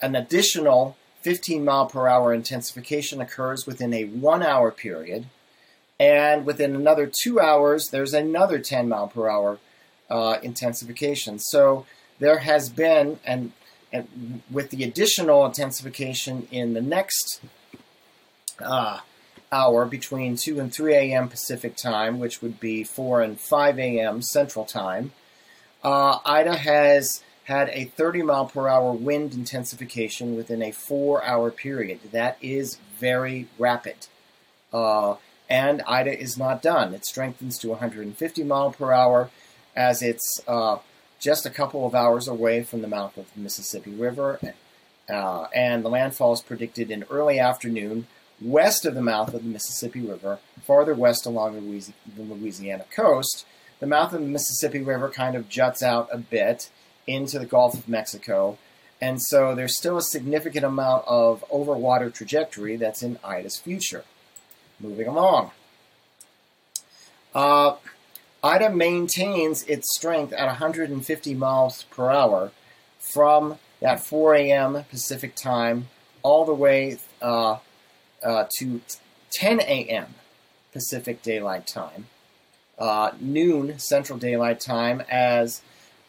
an 0.03 0.15
additional 0.15 0.97
15 1.21 1.63
mile 1.63 1.85
per 1.85 2.07
hour 2.07 2.33
intensification 2.33 3.21
occurs 3.21 3.65
within 3.65 3.93
a 3.93 4.03
one 4.03 4.43
hour 4.43 4.69
period. 4.69 5.25
And 5.99 6.45
within 6.45 6.75
another 6.75 7.09
two 7.23 7.39
hours, 7.39 7.89
there's 7.89 8.13
another 8.13 8.59
10 8.59 8.89
mile 8.89 9.07
per 9.07 9.29
hour 9.29 9.59
uh, 10.09 10.37
intensification. 10.43 11.39
So 11.39 11.85
there 12.19 12.39
has 12.39 12.67
been, 12.69 13.19
and, 13.25 13.53
and 13.91 14.41
with 14.51 14.69
the 14.69 14.83
additional 14.83 15.45
intensification 15.45 16.47
in 16.51 16.73
the 16.73 16.81
next 16.81 17.41
uh, 18.59 18.99
hour 19.51 19.85
between 19.85 20.35
2 20.35 20.59
and 20.59 20.73
3 20.73 20.93
a.m. 20.93 21.29
Pacific 21.29 21.77
time, 21.77 22.19
which 22.19 22.41
would 22.41 22.59
be 22.59 22.83
4 22.83 23.21
and 23.21 23.39
5 23.39 23.79
a.m. 23.79 24.21
Central 24.21 24.65
time, 24.65 25.13
uh, 25.83 26.19
Ida 26.25 26.57
has 26.57 27.23
had 27.45 27.69
a 27.69 27.85
30 27.85 28.23
mile 28.23 28.45
per 28.45 28.67
hour 28.67 28.93
wind 28.93 29.33
intensification 29.33 30.35
within 30.35 30.61
a 30.61 30.71
four 30.71 31.23
hour 31.23 31.51
period. 31.51 31.99
That 32.11 32.37
is 32.41 32.77
very 32.97 33.47
rapid. 33.59 34.07
Uh, 34.71 35.15
and 35.49 35.81
Ida 35.83 36.19
is 36.19 36.37
not 36.37 36.61
done. 36.61 36.93
It 36.93 37.05
strengthens 37.05 37.57
to 37.59 37.69
150 37.69 38.43
mile 38.43 38.71
per 38.71 38.91
hour 38.91 39.29
as 39.75 40.01
it's 40.01 40.39
uh, 40.47 40.77
just 41.19 41.45
a 41.45 41.49
couple 41.49 41.85
of 41.85 41.93
hours 41.93 42.27
away 42.27 42.63
from 42.63 42.81
the 42.81 42.87
mouth 42.87 43.17
of 43.17 43.33
the 43.33 43.41
Mississippi 43.41 43.91
River. 43.91 44.39
Uh, 45.09 45.47
and 45.53 45.83
the 45.83 45.89
landfall 45.89 46.33
is 46.33 46.41
predicted 46.41 46.89
in 46.89 47.03
early 47.09 47.39
afternoon 47.39 48.07
west 48.41 48.85
of 48.85 48.95
the 48.95 49.01
mouth 49.01 49.33
of 49.33 49.43
the 49.43 49.49
Mississippi 49.49 50.01
River, 50.01 50.39
farther 50.61 50.93
west 50.93 51.25
along 51.25 51.55
the 51.55 52.23
Louisiana 52.23 52.85
coast. 52.95 53.45
The 53.79 53.87
mouth 53.87 54.13
of 54.13 54.21
the 54.21 54.27
Mississippi 54.27 54.81
River 54.81 55.09
kind 55.09 55.35
of 55.35 55.49
juts 55.49 55.83
out 55.83 56.09
a 56.11 56.17
bit 56.17 56.69
into 57.07 57.39
the 57.39 57.45
Gulf 57.45 57.73
of 57.75 57.87
Mexico. 57.87 58.57
And 59.01 59.21
so 59.21 59.53
there's 59.53 59.77
still 59.77 59.97
a 59.97 60.01
significant 60.01 60.65
amount 60.65 61.03
of 61.07 61.43
overwater 61.51 62.13
trajectory 62.13 62.77
that's 62.77 63.03
in 63.03 63.19
Ida's 63.23 63.57
future. 63.57 64.05
Moving 64.79 65.07
along. 65.07 65.51
Uh, 67.35 67.75
Ida 68.43 68.69
maintains 68.69 69.63
its 69.63 69.95
strength 69.95 70.33
at 70.33 70.47
150 70.47 71.33
miles 71.33 71.83
per 71.83 72.09
hour 72.09 72.51
from 72.99 73.57
that 73.79 73.99
4 74.05 74.35
a.m. 74.35 74.83
Pacific 74.89 75.35
time 75.35 75.87
all 76.21 76.45
the 76.45 76.53
way 76.53 76.97
uh, 77.21 77.57
uh, 78.23 78.45
to 78.59 78.81
10 79.31 79.59
a.m. 79.61 80.15
Pacific 80.71 81.21
Daylight 81.21 81.67
Time, 81.67 82.07
uh, 82.79 83.11
noon 83.19 83.77
Central 83.77 84.17
Daylight 84.17 84.59
Time, 84.59 85.03
as 85.09 85.61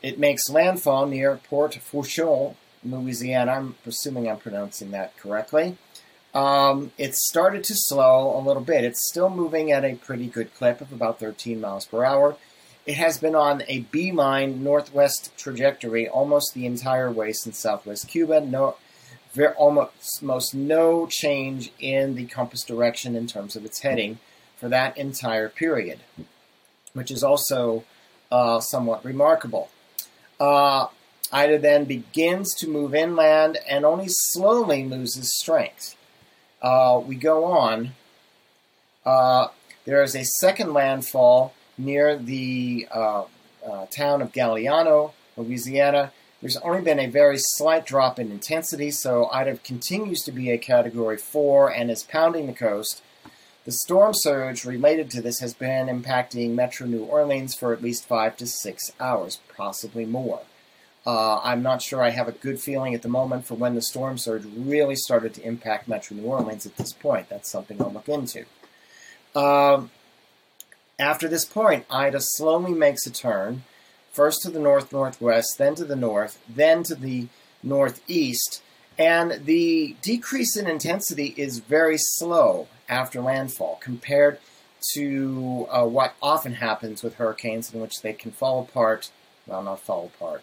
it 0.04 0.18
makes 0.18 0.50
landfall 0.50 1.06
near 1.06 1.40
Port 1.48 1.78
Fourchon, 1.80 2.56
Louisiana. 2.84 3.52
I'm 3.52 3.74
assuming 3.86 4.28
I'm 4.28 4.36
pronouncing 4.36 4.90
that 4.90 5.16
correctly. 5.16 5.78
Um, 6.34 6.92
it 6.98 7.14
started 7.14 7.64
to 7.64 7.74
slow 7.74 8.36
a 8.36 8.42
little 8.46 8.62
bit. 8.62 8.84
It's 8.84 9.08
still 9.08 9.30
moving 9.30 9.72
at 9.72 9.82
a 9.82 9.94
pretty 9.94 10.26
good 10.26 10.54
clip 10.54 10.82
of 10.82 10.92
about 10.92 11.20
13 11.20 11.58
miles 11.58 11.86
per 11.86 12.04
hour. 12.04 12.36
It 12.84 12.96
has 12.96 13.16
been 13.16 13.34
on 13.34 13.62
a 13.66 13.80
beeline 13.80 14.62
northwest 14.62 15.32
trajectory 15.38 16.06
almost 16.06 16.52
the 16.52 16.66
entire 16.66 17.10
way 17.10 17.32
since 17.32 17.58
southwest 17.58 18.06
Cuba. 18.06 18.42
No, 18.42 18.76
very, 19.32 19.54
almost 19.54 20.22
most 20.22 20.54
no 20.54 21.08
change 21.10 21.72
in 21.80 22.14
the 22.14 22.26
compass 22.26 22.62
direction 22.62 23.16
in 23.16 23.26
terms 23.26 23.56
of 23.56 23.64
its 23.64 23.80
heading 23.80 24.18
for 24.54 24.68
that 24.68 24.98
entire 24.98 25.48
period, 25.48 26.00
which 26.92 27.10
is 27.10 27.22
also 27.22 27.84
uh, 28.30 28.60
somewhat 28.60 29.02
remarkable. 29.02 29.70
Uh, 30.38 30.86
Ida 31.32 31.58
then 31.58 31.84
begins 31.84 32.54
to 32.56 32.68
move 32.68 32.94
inland 32.94 33.58
and 33.68 33.84
only 33.84 34.06
slowly 34.08 34.84
loses 34.84 35.36
strength. 35.38 35.96
Uh, 36.62 37.00
we 37.04 37.16
go 37.16 37.44
on. 37.44 37.92
Uh, 39.04 39.48
there 39.84 40.02
is 40.02 40.14
a 40.14 40.24
second 40.24 40.72
landfall 40.72 41.52
near 41.76 42.16
the 42.16 42.88
uh, 42.94 43.24
uh, 43.66 43.86
town 43.86 44.22
of 44.22 44.32
Galliano, 44.32 45.12
Louisiana. 45.36 46.12
There's 46.40 46.56
only 46.58 46.82
been 46.82 47.00
a 47.00 47.06
very 47.06 47.38
slight 47.38 47.86
drop 47.86 48.18
in 48.18 48.30
intensity, 48.30 48.90
so 48.90 49.28
Ida 49.32 49.56
continues 49.58 50.20
to 50.22 50.32
be 50.32 50.50
a 50.50 50.58
Category 50.58 51.16
4 51.16 51.70
and 51.72 51.90
is 51.90 52.02
pounding 52.02 52.46
the 52.46 52.52
coast. 52.52 53.02
The 53.64 53.72
storm 53.72 54.12
surge 54.12 54.66
related 54.66 55.10
to 55.12 55.22
this 55.22 55.40
has 55.40 55.54
been 55.54 55.86
impacting 55.86 56.50
Metro 56.50 56.86
New 56.86 57.04
Orleans 57.04 57.54
for 57.54 57.72
at 57.72 57.82
least 57.82 58.04
five 58.04 58.36
to 58.36 58.46
six 58.46 58.92
hours, 59.00 59.40
possibly 59.56 60.04
more. 60.04 60.42
Uh, 61.06 61.40
I'm 61.42 61.62
not 61.62 61.80
sure 61.80 62.02
I 62.02 62.10
have 62.10 62.28
a 62.28 62.32
good 62.32 62.60
feeling 62.60 62.94
at 62.94 63.00
the 63.00 63.08
moment 63.08 63.46
for 63.46 63.54
when 63.54 63.74
the 63.74 63.80
storm 63.80 64.18
surge 64.18 64.44
really 64.44 64.96
started 64.96 65.32
to 65.34 65.46
impact 65.46 65.88
Metro 65.88 66.14
New 66.14 66.24
Orleans 66.24 66.66
at 66.66 66.76
this 66.76 66.92
point. 66.92 67.30
That's 67.30 67.50
something 67.50 67.80
I'll 67.80 67.90
look 67.90 68.08
into. 68.08 68.44
Um, 69.34 69.90
after 70.98 71.26
this 71.26 71.46
point, 71.46 71.86
Ida 71.90 72.20
slowly 72.20 72.72
makes 72.72 73.06
a 73.06 73.10
turn, 73.10 73.64
first 74.12 74.42
to 74.42 74.50
the 74.50 74.60
north 74.60 74.92
northwest, 74.92 75.56
then 75.56 75.74
to 75.76 75.86
the 75.86 75.96
north, 75.96 76.38
then 76.46 76.82
to 76.84 76.94
the 76.94 77.28
northeast, 77.62 78.62
and 78.98 79.46
the 79.46 79.96
decrease 80.02 80.54
in 80.54 80.66
intensity 80.66 81.34
is 81.38 81.60
very 81.60 81.96
slow 81.98 82.68
after 82.88 83.20
landfall 83.20 83.78
compared 83.82 84.38
to 84.92 85.66
uh, 85.70 85.84
what 85.84 86.14
often 86.22 86.54
happens 86.54 87.02
with 87.02 87.14
hurricanes 87.14 87.72
in 87.72 87.80
which 87.80 88.02
they 88.02 88.12
can 88.12 88.30
fall 88.30 88.60
apart. 88.60 89.10
Well, 89.46 89.62
not 89.62 89.80
fall 89.80 90.10
apart. 90.14 90.42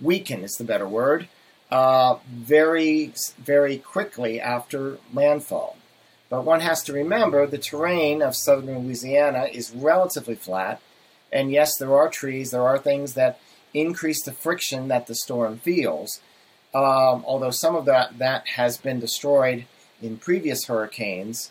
Weaken 0.00 0.42
is 0.42 0.52
the 0.52 0.64
better 0.64 0.88
word. 0.88 1.28
Uh, 1.70 2.18
very, 2.28 3.12
very 3.38 3.78
quickly 3.78 4.40
after 4.40 4.98
landfall. 5.12 5.76
But 6.28 6.44
one 6.44 6.60
has 6.60 6.82
to 6.84 6.92
remember 6.92 7.46
the 7.46 7.58
terrain 7.58 8.22
of 8.22 8.36
southern 8.36 8.78
Louisiana 8.78 9.48
is 9.52 9.72
relatively 9.72 10.34
flat. 10.34 10.80
And 11.32 11.50
yes, 11.50 11.76
there 11.78 11.94
are 11.94 12.08
trees, 12.08 12.50
there 12.50 12.66
are 12.66 12.78
things 12.78 13.14
that 13.14 13.40
increase 13.72 14.22
the 14.22 14.32
friction 14.32 14.88
that 14.88 15.06
the 15.06 15.14
storm 15.14 15.58
feels. 15.58 16.20
Um, 16.74 17.24
although 17.26 17.50
some 17.50 17.76
of 17.76 17.84
that, 17.86 18.18
that 18.18 18.46
has 18.48 18.78
been 18.78 19.00
destroyed 19.00 19.66
in 20.02 20.16
previous 20.18 20.66
hurricanes 20.66 21.50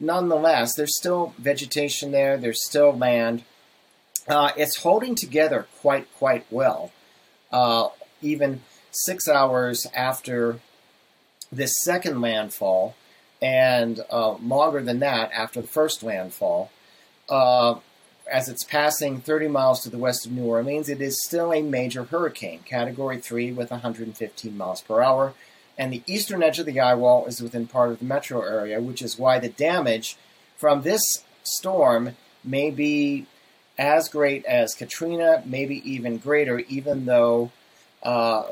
nonetheless, 0.00 0.74
there's 0.74 0.96
still 0.96 1.34
vegetation 1.38 2.10
there, 2.10 2.36
there's 2.36 2.64
still 2.64 2.96
land. 2.96 3.44
Uh, 4.26 4.50
it's 4.56 4.78
holding 4.78 5.14
together 5.14 5.66
quite, 5.80 6.12
quite 6.14 6.46
well. 6.50 6.90
Uh, 7.52 7.88
even 8.22 8.62
six 8.90 9.28
hours 9.28 9.86
after 9.94 10.60
this 11.52 11.74
second 11.82 12.20
landfall, 12.20 12.94
and 13.42 14.00
uh, 14.10 14.32
longer 14.34 14.82
than 14.82 14.98
that 15.00 15.30
after 15.32 15.60
the 15.60 15.68
first 15.68 16.02
landfall, 16.02 16.70
uh, 17.28 17.76
as 18.30 18.48
it's 18.48 18.64
passing 18.64 19.20
30 19.20 19.48
miles 19.48 19.82
to 19.82 19.90
the 19.90 19.98
west 19.98 20.26
of 20.26 20.32
New 20.32 20.44
Orleans, 20.44 20.88
it 20.88 21.00
is 21.00 21.22
still 21.24 21.52
a 21.52 21.62
major 21.62 22.04
hurricane, 22.04 22.60
Category 22.64 23.18
3 23.18 23.52
with 23.52 23.70
115 23.70 24.56
miles 24.56 24.80
per 24.82 25.02
hour 25.02 25.34
and 25.80 25.90
the 25.90 26.02
eastern 26.06 26.42
edge 26.42 26.58
of 26.58 26.66
the 26.66 26.78
eye 26.78 26.92
wall 26.92 27.24
is 27.24 27.40
within 27.40 27.66
part 27.66 27.90
of 27.90 28.00
the 28.00 28.04
metro 28.04 28.42
area, 28.42 28.82
which 28.82 29.00
is 29.00 29.18
why 29.18 29.38
the 29.38 29.48
damage 29.48 30.18
from 30.58 30.82
this 30.82 31.00
storm 31.42 32.16
may 32.44 32.70
be 32.70 33.26
as 33.78 34.06
great 34.10 34.44
as 34.44 34.74
Katrina, 34.74 35.42
maybe 35.46 35.80
even 35.90 36.18
greater, 36.18 36.58
even 36.68 37.06
though 37.06 37.50
uh, 38.02 38.42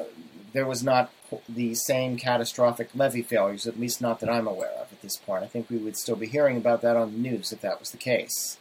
there 0.55 0.65
was 0.65 0.83
not 0.83 1.13
the 1.47 1.75
same 1.75 2.17
catastrophic 2.17 2.89
levee 2.95 3.21
failures, 3.21 3.67
at 3.67 3.79
least 3.79 4.01
not 4.01 4.21
that 4.21 4.31
I'm 4.31 4.47
aware 4.47 4.73
of 4.81 4.91
at 4.91 5.03
this 5.03 5.19
point. 5.19 5.45
I 5.45 5.49
think 5.49 5.69
we 5.69 5.77
would 5.77 5.99
still 5.99 6.17
be 6.17 6.27
hearing 6.27 6.57
about 6.57 6.81
that 6.81 6.97
on 6.97 7.13
the 7.13 7.19
news 7.19 7.53
if 7.53 7.61
that 7.61 7.79
was 7.79 7.91
the 7.91 7.99
case. 7.99 8.57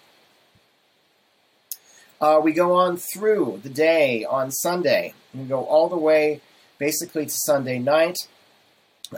Uh, 2.19 2.41
we 2.43 2.51
go 2.51 2.74
on 2.74 2.97
through 2.97 3.62
the 3.63 3.69
day 3.69 4.25
on 4.25 4.51
Sunday. 4.51 5.13
We 5.33 5.45
go 5.45 5.63
all 5.63 5.88
the 5.88 5.95
way 5.95 6.41
basically 6.77 7.27
to 7.27 7.31
Sunday 7.31 7.79
night. 7.79 8.17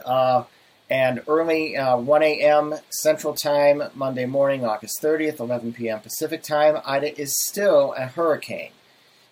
Uh, 0.05 0.43
and 0.89 1.21
early 1.27 1.77
uh, 1.77 1.97
1 1.97 2.23
a.m. 2.23 2.75
Central 2.89 3.35
Time, 3.35 3.83
Monday 3.93 4.25
morning, 4.25 4.65
August 4.65 5.01
30th, 5.01 5.39
11 5.39 5.73
p.m. 5.73 5.99
Pacific 5.99 6.41
Time, 6.41 6.81
Ida 6.83 7.19
is 7.19 7.37
still 7.47 7.93
a 7.97 8.07
hurricane. 8.07 8.71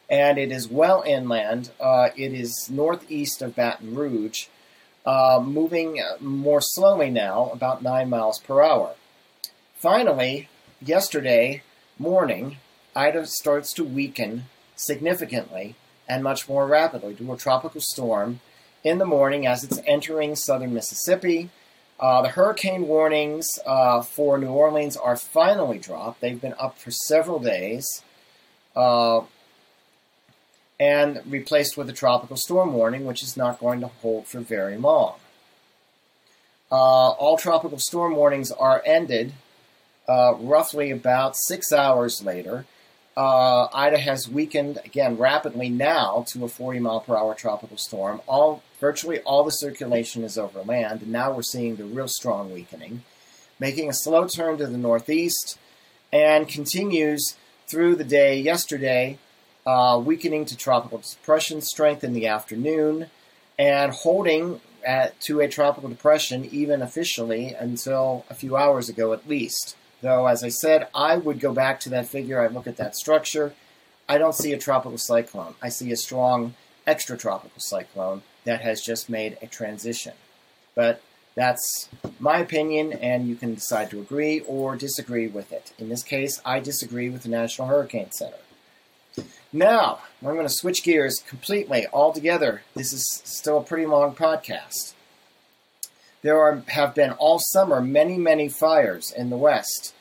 And 0.09 0.37
it 0.37 0.51
is 0.51 0.69
well 0.69 1.03
inland. 1.05 1.71
Uh, 1.79 2.09
it 2.15 2.31
is 2.33 2.69
northeast 2.69 3.41
of 3.41 3.55
Baton 3.55 3.95
Rouge, 3.95 4.45
uh, 5.05 5.41
moving 5.43 6.01
more 6.19 6.61
slowly 6.61 7.09
now, 7.09 7.49
about 7.51 7.81
9 7.81 8.09
miles 8.09 8.39
per 8.39 8.61
hour. 8.61 8.93
Finally, 9.75 10.49
yesterday 10.81 11.63
morning, 11.97 12.57
Ida 12.95 13.25
starts 13.25 13.73
to 13.73 13.83
weaken 13.83 14.45
significantly 14.75 15.75
and 16.07 16.23
much 16.23 16.47
more 16.47 16.67
rapidly 16.67 17.15
to 17.15 17.33
a 17.33 17.37
tropical 17.37 17.81
storm 17.81 18.39
in 18.87 18.99
the 18.99 19.05
morning 19.05 19.45
as 19.45 19.65
it's 19.65 19.81
entering 19.85 20.33
southern 20.33 20.73
Mississippi. 20.73 21.49
Uh, 21.99 22.21
the 22.21 22.29
hurricane 22.29 22.87
warnings 22.87 23.49
uh, 23.65 24.01
for 24.01 24.37
New 24.37 24.47
Orleans 24.47 24.95
are 24.95 25.17
finally 25.17 25.77
dropped. 25.77 26.21
They've 26.21 26.39
been 26.39 26.53
up 26.57 26.77
for 26.77 26.91
several 26.91 27.39
days 27.39 28.03
uh, 28.77 29.21
and 30.79 31.21
replaced 31.25 31.75
with 31.75 31.89
a 31.89 31.93
tropical 31.93 32.37
storm 32.37 32.73
warning, 32.73 33.05
which 33.05 33.21
is 33.23 33.35
not 33.35 33.59
going 33.59 33.81
to 33.81 33.87
hold 33.87 34.27
for 34.27 34.39
very 34.39 34.77
long. 34.77 35.15
Uh, 36.71 37.09
all 37.11 37.37
tropical 37.37 37.79
storm 37.79 38.15
warnings 38.15 38.51
are 38.51 38.81
ended 38.85 39.33
uh, 40.07 40.33
roughly 40.39 40.91
about 40.91 41.35
six 41.35 41.73
hours 41.73 42.23
later. 42.23 42.65
Uh, 43.17 43.67
Ida 43.73 43.97
has 43.97 44.29
weakened 44.29 44.77
again 44.85 45.17
rapidly 45.17 45.69
now 45.69 46.23
to 46.27 46.45
a 46.45 46.47
40 46.47 46.77
mile 46.77 46.99
per 46.99 47.17
hour 47.17 47.33
tropical 47.33 47.75
storm. 47.75 48.21
All 48.27 48.61
virtually 48.79 49.21
all 49.21 49.43
the 49.43 49.49
circulation 49.49 50.23
is 50.23 50.37
over 50.37 50.61
land, 50.61 51.01
and 51.01 51.11
now 51.11 51.31
we're 51.31 51.41
seeing 51.41 51.77
the 51.77 51.83
real 51.83 52.07
strong 52.07 52.53
weakening, 52.53 53.01
making 53.59 53.89
a 53.89 53.93
slow 53.93 54.27
turn 54.27 54.59
to 54.59 54.67
the 54.67 54.77
northeast, 54.77 55.57
and 56.13 56.47
continues 56.47 57.35
through 57.65 57.95
the 57.95 58.03
day 58.03 58.39
yesterday, 58.39 59.17
uh, 59.65 59.99
weakening 60.05 60.45
to 60.45 60.55
tropical 60.55 60.99
depression 60.99 61.59
strength 61.61 62.03
in 62.03 62.13
the 62.13 62.27
afternoon, 62.27 63.09
and 63.57 63.93
holding 63.93 64.61
at, 64.85 65.19
to 65.21 65.39
a 65.39 65.47
tropical 65.47 65.89
depression 65.89 66.45
even 66.51 66.83
officially 66.83 67.55
until 67.55 68.25
a 68.29 68.35
few 68.35 68.55
hours 68.55 68.89
ago 68.89 69.11
at 69.11 69.27
least. 69.27 69.75
Though, 70.01 70.27
as 70.27 70.43
I 70.43 70.49
said, 70.49 70.87
I 70.93 71.17
would 71.17 71.39
go 71.39 71.53
back 71.53 71.79
to 71.81 71.89
that 71.89 72.07
figure. 72.07 72.39
I 72.39 72.47
look 72.47 72.67
at 72.67 72.77
that 72.77 72.95
structure. 72.95 73.53
I 74.07 74.17
don't 74.17 74.35
see 74.35 74.53
a 74.53 74.57
tropical 74.57 74.97
cyclone. 74.97 75.55
I 75.61 75.69
see 75.69 75.91
a 75.91 75.97
strong 75.97 76.53
extratropical 76.85 77.59
cyclone 77.59 78.21
that 78.45 78.61
has 78.61 78.81
just 78.81 79.09
made 79.09 79.37
a 79.41 79.47
transition. 79.47 80.13
But 80.75 81.01
that's 81.35 81.89
my 82.19 82.39
opinion, 82.39 82.93
and 82.93 83.27
you 83.27 83.35
can 83.35 83.55
decide 83.55 83.89
to 83.91 83.99
agree 83.99 84.39
or 84.41 84.75
disagree 84.75 85.27
with 85.27 85.51
it. 85.51 85.73
In 85.77 85.89
this 85.89 86.03
case, 86.03 86.41
I 86.45 86.59
disagree 86.59 87.09
with 87.09 87.23
the 87.23 87.29
National 87.29 87.67
Hurricane 87.67 88.11
Center. 88.11 88.37
Now, 89.51 89.99
I'm 90.21 90.33
going 90.33 90.47
to 90.47 90.49
switch 90.49 90.83
gears 90.83 91.23
completely 91.27 91.87
altogether. 91.91 92.61
This 92.73 92.93
is 92.93 93.21
still 93.23 93.59
a 93.59 93.63
pretty 93.63 93.85
long 93.85 94.15
podcast. 94.15 94.93
There 96.21 96.39
are, 96.39 96.63
have 96.67 96.95
been 96.95 97.11
all 97.11 97.39
summer 97.39 97.81
many, 97.81 98.17
many 98.17 98.49
fires 98.49 99.11
in 99.11 99.29
the 99.29 99.37
West. 99.37 99.93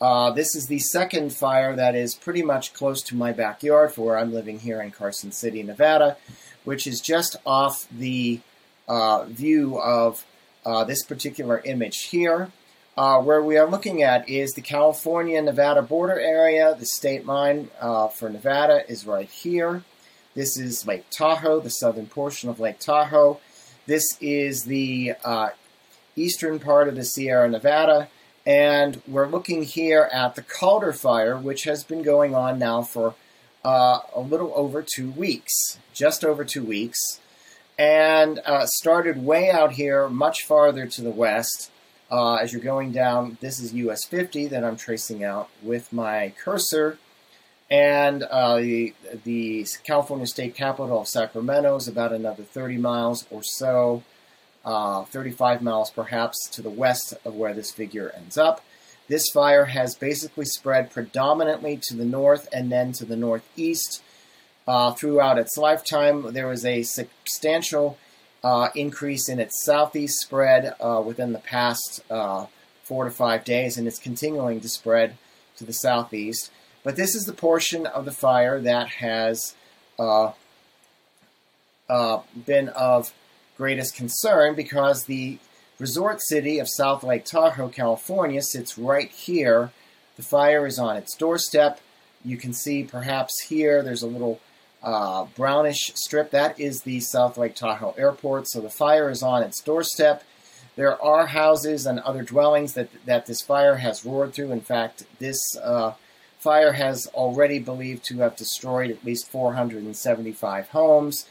Uh, 0.00 0.30
this 0.30 0.54
is 0.54 0.66
the 0.66 0.78
second 0.78 1.32
fire 1.32 1.74
that 1.74 1.94
is 1.94 2.14
pretty 2.14 2.42
much 2.42 2.74
close 2.74 3.02
to 3.02 3.16
my 3.16 3.32
backyard 3.32 3.92
for 3.92 4.06
where 4.06 4.18
I'm 4.18 4.32
living 4.32 4.60
here 4.60 4.80
in 4.80 4.90
Carson 4.90 5.32
City, 5.32 5.62
Nevada, 5.62 6.16
which 6.64 6.86
is 6.86 7.00
just 7.00 7.36
off 7.46 7.86
the 7.90 8.40
uh, 8.86 9.24
view 9.24 9.80
of 9.80 10.24
uh, 10.64 10.84
this 10.84 11.04
particular 11.04 11.60
image 11.64 12.04
here. 12.10 12.50
Uh, 12.96 13.20
where 13.20 13.42
we 13.42 13.56
are 13.56 13.68
looking 13.68 14.02
at 14.02 14.28
is 14.28 14.52
the 14.52 14.60
California 14.60 15.40
Nevada 15.42 15.82
border 15.82 16.18
area. 16.18 16.76
The 16.78 16.86
state 16.86 17.26
line 17.26 17.68
uh, 17.80 18.06
for 18.08 18.28
Nevada 18.28 18.88
is 18.88 19.04
right 19.04 19.28
here. 19.28 19.82
This 20.34 20.56
is 20.56 20.86
Lake 20.86 21.04
Tahoe, 21.10 21.60
the 21.60 21.70
southern 21.70 22.06
portion 22.06 22.50
of 22.50 22.60
Lake 22.60 22.78
Tahoe. 22.78 23.40
This 23.86 24.16
is 24.20 24.64
the 24.64 25.14
uh, 25.24 25.48
eastern 26.16 26.58
part 26.58 26.88
of 26.88 26.96
the 26.96 27.04
Sierra 27.04 27.48
Nevada. 27.48 28.08
And 28.46 29.00
we're 29.06 29.28
looking 29.28 29.62
here 29.62 30.08
at 30.12 30.34
the 30.34 30.42
Caldor 30.42 30.94
Fire, 30.94 31.36
which 31.36 31.64
has 31.64 31.82
been 31.82 32.02
going 32.02 32.34
on 32.34 32.58
now 32.58 32.82
for 32.82 33.14
uh, 33.64 34.00
a 34.14 34.20
little 34.20 34.52
over 34.54 34.82
two 34.82 35.10
weeks, 35.10 35.78
just 35.94 36.24
over 36.24 36.44
two 36.44 36.62
weeks, 36.62 36.98
and 37.78 38.40
uh, 38.44 38.66
started 38.66 39.24
way 39.24 39.50
out 39.50 39.72
here, 39.72 40.08
much 40.08 40.42
farther 40.42 40.86
to 40.86 41.00
the 41.02 41.10
west. 41.10 41.70
Uh, 42.10 42.34
as 42.34 42.52
you're 42.52 42.62
going 42.62 42.92
down, 42.92 43.38
this 43.40 43.58
is 43.58 43.72
US 43.72 44.04
50 44.04 44.46
that 44.48 44.62
I'm 44.62 44.76
tracing 44.76 45.24
out 45.24 45.48
with 45.62 45.92
my 45.92 46.34
cursor. 46.38 46.98
And 47.70 48.22
uh, 48.24 48.58
the, 48.58 48.94
the 49.24 49.66
California 49.84 50.26
state 50.26 50.54
capital 50.54 51.00
of 51.00 51.08
Sacramento 51.08 51.74
is 51.76 51.88
about 51.88 52.12
another 52.12 52.42
30 52.42 52.76
miles 52.76 53.26
or 53.30 53.42
so, 53.42 54.02
uh, 54.64 55.04
35 55.04 55.62
miles 55.62 55.90
perhaps 55.90 56.48
to 56.48 56.62
the 56.62 56.70
west 56.70 57.14
of 57.24 57.34
where 57.34 57.54
this 57.54 57.70
figure 57.70 58.12
ends 58.16 58.38
up. 58.38 58.64
This 59.08 59.28
fire 59.30 59.66
has 59.66 59.94
basically 59.94 60.46
spread 60.46 60.90
predominantly 60.90 61.78
to 61.88 61.94
the 61.94 62.06
north 62.06 62.48
and 62.52 62.72
then 62.72 62.92
to 62.92 63.04
the 63.04 63.16
northeast. 63.16 64.02
Uh, 64.66 64.92
throughout 64.92 65.38
its 65.38 65.58
lifetime, 65.58 66.32
there 66.32 66.46
was 66.46 66.64
a 66.64 66.82
substantial 66.82 67.98
uh, 68.42 68.70
increase 68.74 69.28
in 69.28 69.38
its 69.38 69.62
southeast 69.64 70.20
spread 70.20 70.74
uh, 70.80 71.02
within 71.04 71.32
the 71.32 71.38
past 71.38 72.02
uh, 72.10 72.46
four 72.82 73.04
to 73.04 73.10
five 73.10 73.44
days, 73.44 73.76
and 73.76 73.86
it's 73.86 73.98
continuing 73.98 74.60
to 74.60 74.68
spread 74.68 75.16
to 75.56 75.64
the 75.64 75.72
southeast. 75.72 76.50
But 76.82 76.96
this 76.96 77.14
is 77.14 77.24
the 77.24 77.32
portion 77.32 77.86
of 77.86 78.04
the 78.04 78.12
fire 78.12 78.60
that 78.60 78.88
has 78.88 79.54
uh, 79.98 80.32
uh, 81.88 82.20
been 82.46 82.68
of 82.70 83.12
greatest 83.56 83.94
concern 83.94 84.54
because 84.54 85.04
the 85.04 85.38
resort 85.78 86.20
city 86.22 86.58
of 86.58 86.68
South 86.68 87.02
Lake 87.02 87.24
Tahoe, 87.24 87.68
California, 87.68 88.42
sits 88.42 88.78
right 88.78 89.10
here. 89.10 89.72
The 90.16 90.22
fire 90.22 90.66
is 90.66 90.78
on 90.78 90.96
its 90.96 91.16
doorstep. 91.16 91.80
You 92.24 92.36
can 92.36 92.52
see 92.52 92.84
perhaps 92.84 93.32
here 93.48 93.82
there's 93.82 94.02
a 94.02 94.06
little 94.06 94.40
uh, 94.82 95.26
brownish 95.36 95.92
strip. 95.94 96.30
That 96.30 96.58
is 96.60 96.82
the 96.82 97.00
South 97.00 97.36
Lake 97.36 97.54
Tahoe 97.54 97.94
Airport. 97.96 98.48
So 98.48 98.60
the 98.60 98.70
fire 98.70 99.10
is 99.10 99.22
on 99.22 99.42
its 99.42 99.60
doorstep. 99.60 100.22
There 100.76 101.00
are 101.02 101.26
houses 101.26 101.86
and 101.86 102.00
other 102.00 102.22
dwellings 102.22 102.74
that, 102.74 102.88
that 103.06 103.26
this 103.26 103.40
fire 103.40 103.76
has 103.76 104.04
roared 104.04 104.34
through. 104.34 104.52
In 104.52 104.60
fact, 104.60 105.04
this 105.18 105.38
uh, 105.62 105.92
fire 106.38 106.72
has 106.72 107.06
already 107.14 107.58
believed 107.58 108.04
to 108.04 108.18
have 108.18 108.36
destroyed 108.36 108.90
at 108.90 109.04
least 109.04 109.30
475 109.30 110.68
homes, 110.68 111.26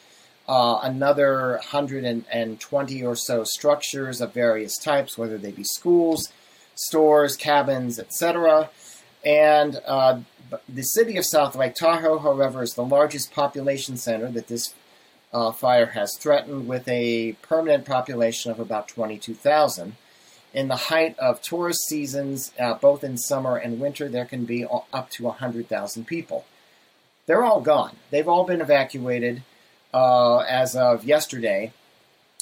uh, 0.47 0.79
another 0.83 1.51
120 1.51 3.03
or 3.03 3.15
so 3.15 3.43
structures 3.43 4.21
of 4.21 4.33
various 4.33 4.77
types, 4.77 5.17
whether 5.17 5.37
they 5.37 5.51
be 5.51 5.63
schools, 5.63 6.31
stores, 6.75 7.37
cabins, 7.37 7.99
etc. 7.99 8.69
And 9.25 9.79
uh, 9.85 10.19
the 10.67 10.83
city 10.83 11.17
of 11.17 11.25
South 11.25 11.55
Lake 11.55 11.75
Tahoe, 11.75 12.19
however, 12.19 12.61
is 12.61 12.73
the 12.73 12.83
largest 12.83 13.33
population 13.33 13.97
center 13.97 14.29
that 14.31 14.47
this 14.47 14.73
uh, 15.31 15.51
fire 15.51 15.87
has 15.87 16.15
threatened, 16.17 16.67
with 16.67 16.87
a 16.87 17.33
permanent 17.41 17.85
population 17.85 18.51
of 18.51 18.59
about 18.59 18.87
22,000. 18.87 19.95
In 20.53 20.67
the 20.67 20.75
height 20.75 21.17
of 21.17 21.41
tourist 21.41 21.87
seasons, 21.87 22.51
uh, 22.59 22.75
both 22.75 23.03
in 23.03 23.17
summer 23.17 23.55
and 23.57 23.79
winter, 23.79 24.07
there 24.07 24.25
can 24.25 24.45
be 24.45 24.65
up 24.65 25.09
to 25.11 25.23
100,000 25.23 26.05
people. 26.05 26.45
They're 27.25 27.43
all 27.43 27.61
gone. 27.61 27.95
They've 28.11 28.27
all 28.27 28.43
been 28.43 28.61
evacuated 28.61 29.41
uh, 29.93 30.39
as 30.39 30.75
of 30.75 31.03
yesterday. 31.03 31.71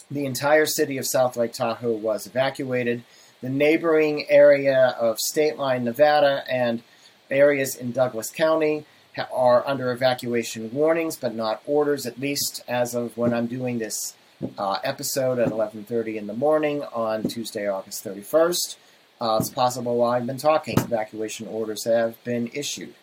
The 0.10 0.26
entire 0.26 0.66
city 0.66 0.98
of 0.98 1.06
South 1.08 1.38
Lake 1.38 1.54
Tahoe 1.54 1.94
was 1.94 2.28
evacuated. 2.28 3.04
The 3.42 3.50
neighboring 3.50 4.30
area 4.30 4.96
of 5.00 5.20
State 5.20 5.58
Line, 5.58 5.84
Nevada, 5.84 6.44
and 6.50 6.84
areas 7.30 7.76
in 7.76 7.92
Douglas 7.92 8.30
County 8.30 8.86
are 9.32 9.66
under 9.68 9.92
evacuation 9.92 10.72
warnings, 10.72 11.16
but 11.16 11.36
not 11.36 11.62
orders, 11.66 12.06
at 12.06 12.20
least 12.20 12.64
as 12.68 12.94
of 12.94 13.18
when 13.18 13.34
I'm 13.34 13.48
doing 13.48 13.80
this 13.80 14.16
uh, 14.58 14.80
episode 14.84 15.40
at 15.40 15.50
11:30 15.50 16.18
in 16.18 16.28
the 16.28 16.34
morning 16.34 16.84
on 16.84 17.24
Tuesday, 17.24 17.68
August 17.68 18.04
31st. 18.04 18.76
Uh, 19.20 19.38
it's 19.40 19.50
possible 19.50 19.98
while 19.98 20.12
I've 20.12 20.26
been 20.26 20.38
talking, 20.38 20.80
evacuation 20.80 21.48
orders 21.48 21.86
have 21.86 22.22
been 22.24 22.50
issued. 22.54 22.96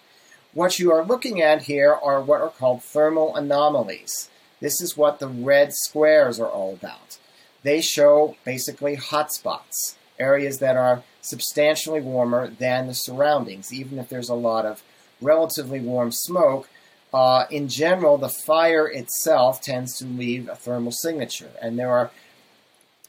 What 0.53 0.79
you 0.79 0.91
are 0.91 1.05
looking 1.05 1.41
at 1.41 1.63
here 1.63 1.95
are 1.95 2.21
what 2.21 2.41
are 2.41 2.49
called 2.49 2.83
thermal 2.83 3.37
anomalies. 3.37 4.29
This 4.61 4.81
is 4.81 4.97
what 4.97 5.19
the 5.19 5.29
red 5.29 5.73
squares 5.73 6.41
are 6.41 6.49
all 6.49 6.75
about. 6.75 7.19
They 7.63 7.81
show 7.81 8.37
basically 8.45 8.97
hotspots, 8.97 9.97
areas 10.19 10.59
that 10.59 10.77
are 10.77 11.03
substantially 11.21 12.01
warmer 12.01 12.49
than 12.49 12.87
the 12.87 12.95
surroundings, 12.95 13.73
even 13.73 13.99
if 13.99 14.09
there's 14.09 14.29
a 14.29 14.35
lot 14.35 14.65
of 14.65 14.83
relatively 15.21 15.81
warm 15.81 16.13
smoke. 16.13 16.69
Uh, 17.13 17.47
in 17.51 17.69
general, 17.69 18.19
the 18.19 18.29
fire 18.29 18.87
itself 18.87 19.61
tends 19.61 19.97
to 19.99 20.05
leave 20.05 20.49
a 20.49 20.55
thermal 20.55 20.93
signature, 20.93 21.51
and 21.63 21.79
there 21.79 21.91
are 21.91 22.11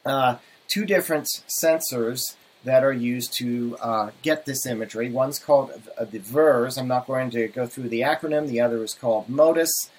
uh, 0.05 0.37
two 0.67 0.85
different 0.85 1.27
sensors 1.63 2.35
that 2.63 2.83
are 2.83 2.93
used 2.93 3.33
to 3.37 3.77
uh, 3.81 4.11
get 4.21 4.45
this 4.45 4.65
imagery. 4.65 5.09
One's 5.09 5.39
called 5.39 5.71
uh, 5.97 6.05
the 6.05 6.19
VIIRS. 6.19 6.77
I'm 6.77 6.87
not 6.87 7.07
going 7.07 7.29
to 7.31 7.47
go 7.47 7.65
through 7.65 7.89
the 7.89 8.01
acronym. 8.01 8.47
The 8.47 8.61
other 8.61 8.83
is 8.83 8.93
called 8.93 9.29
MODIS. 9.29 9.89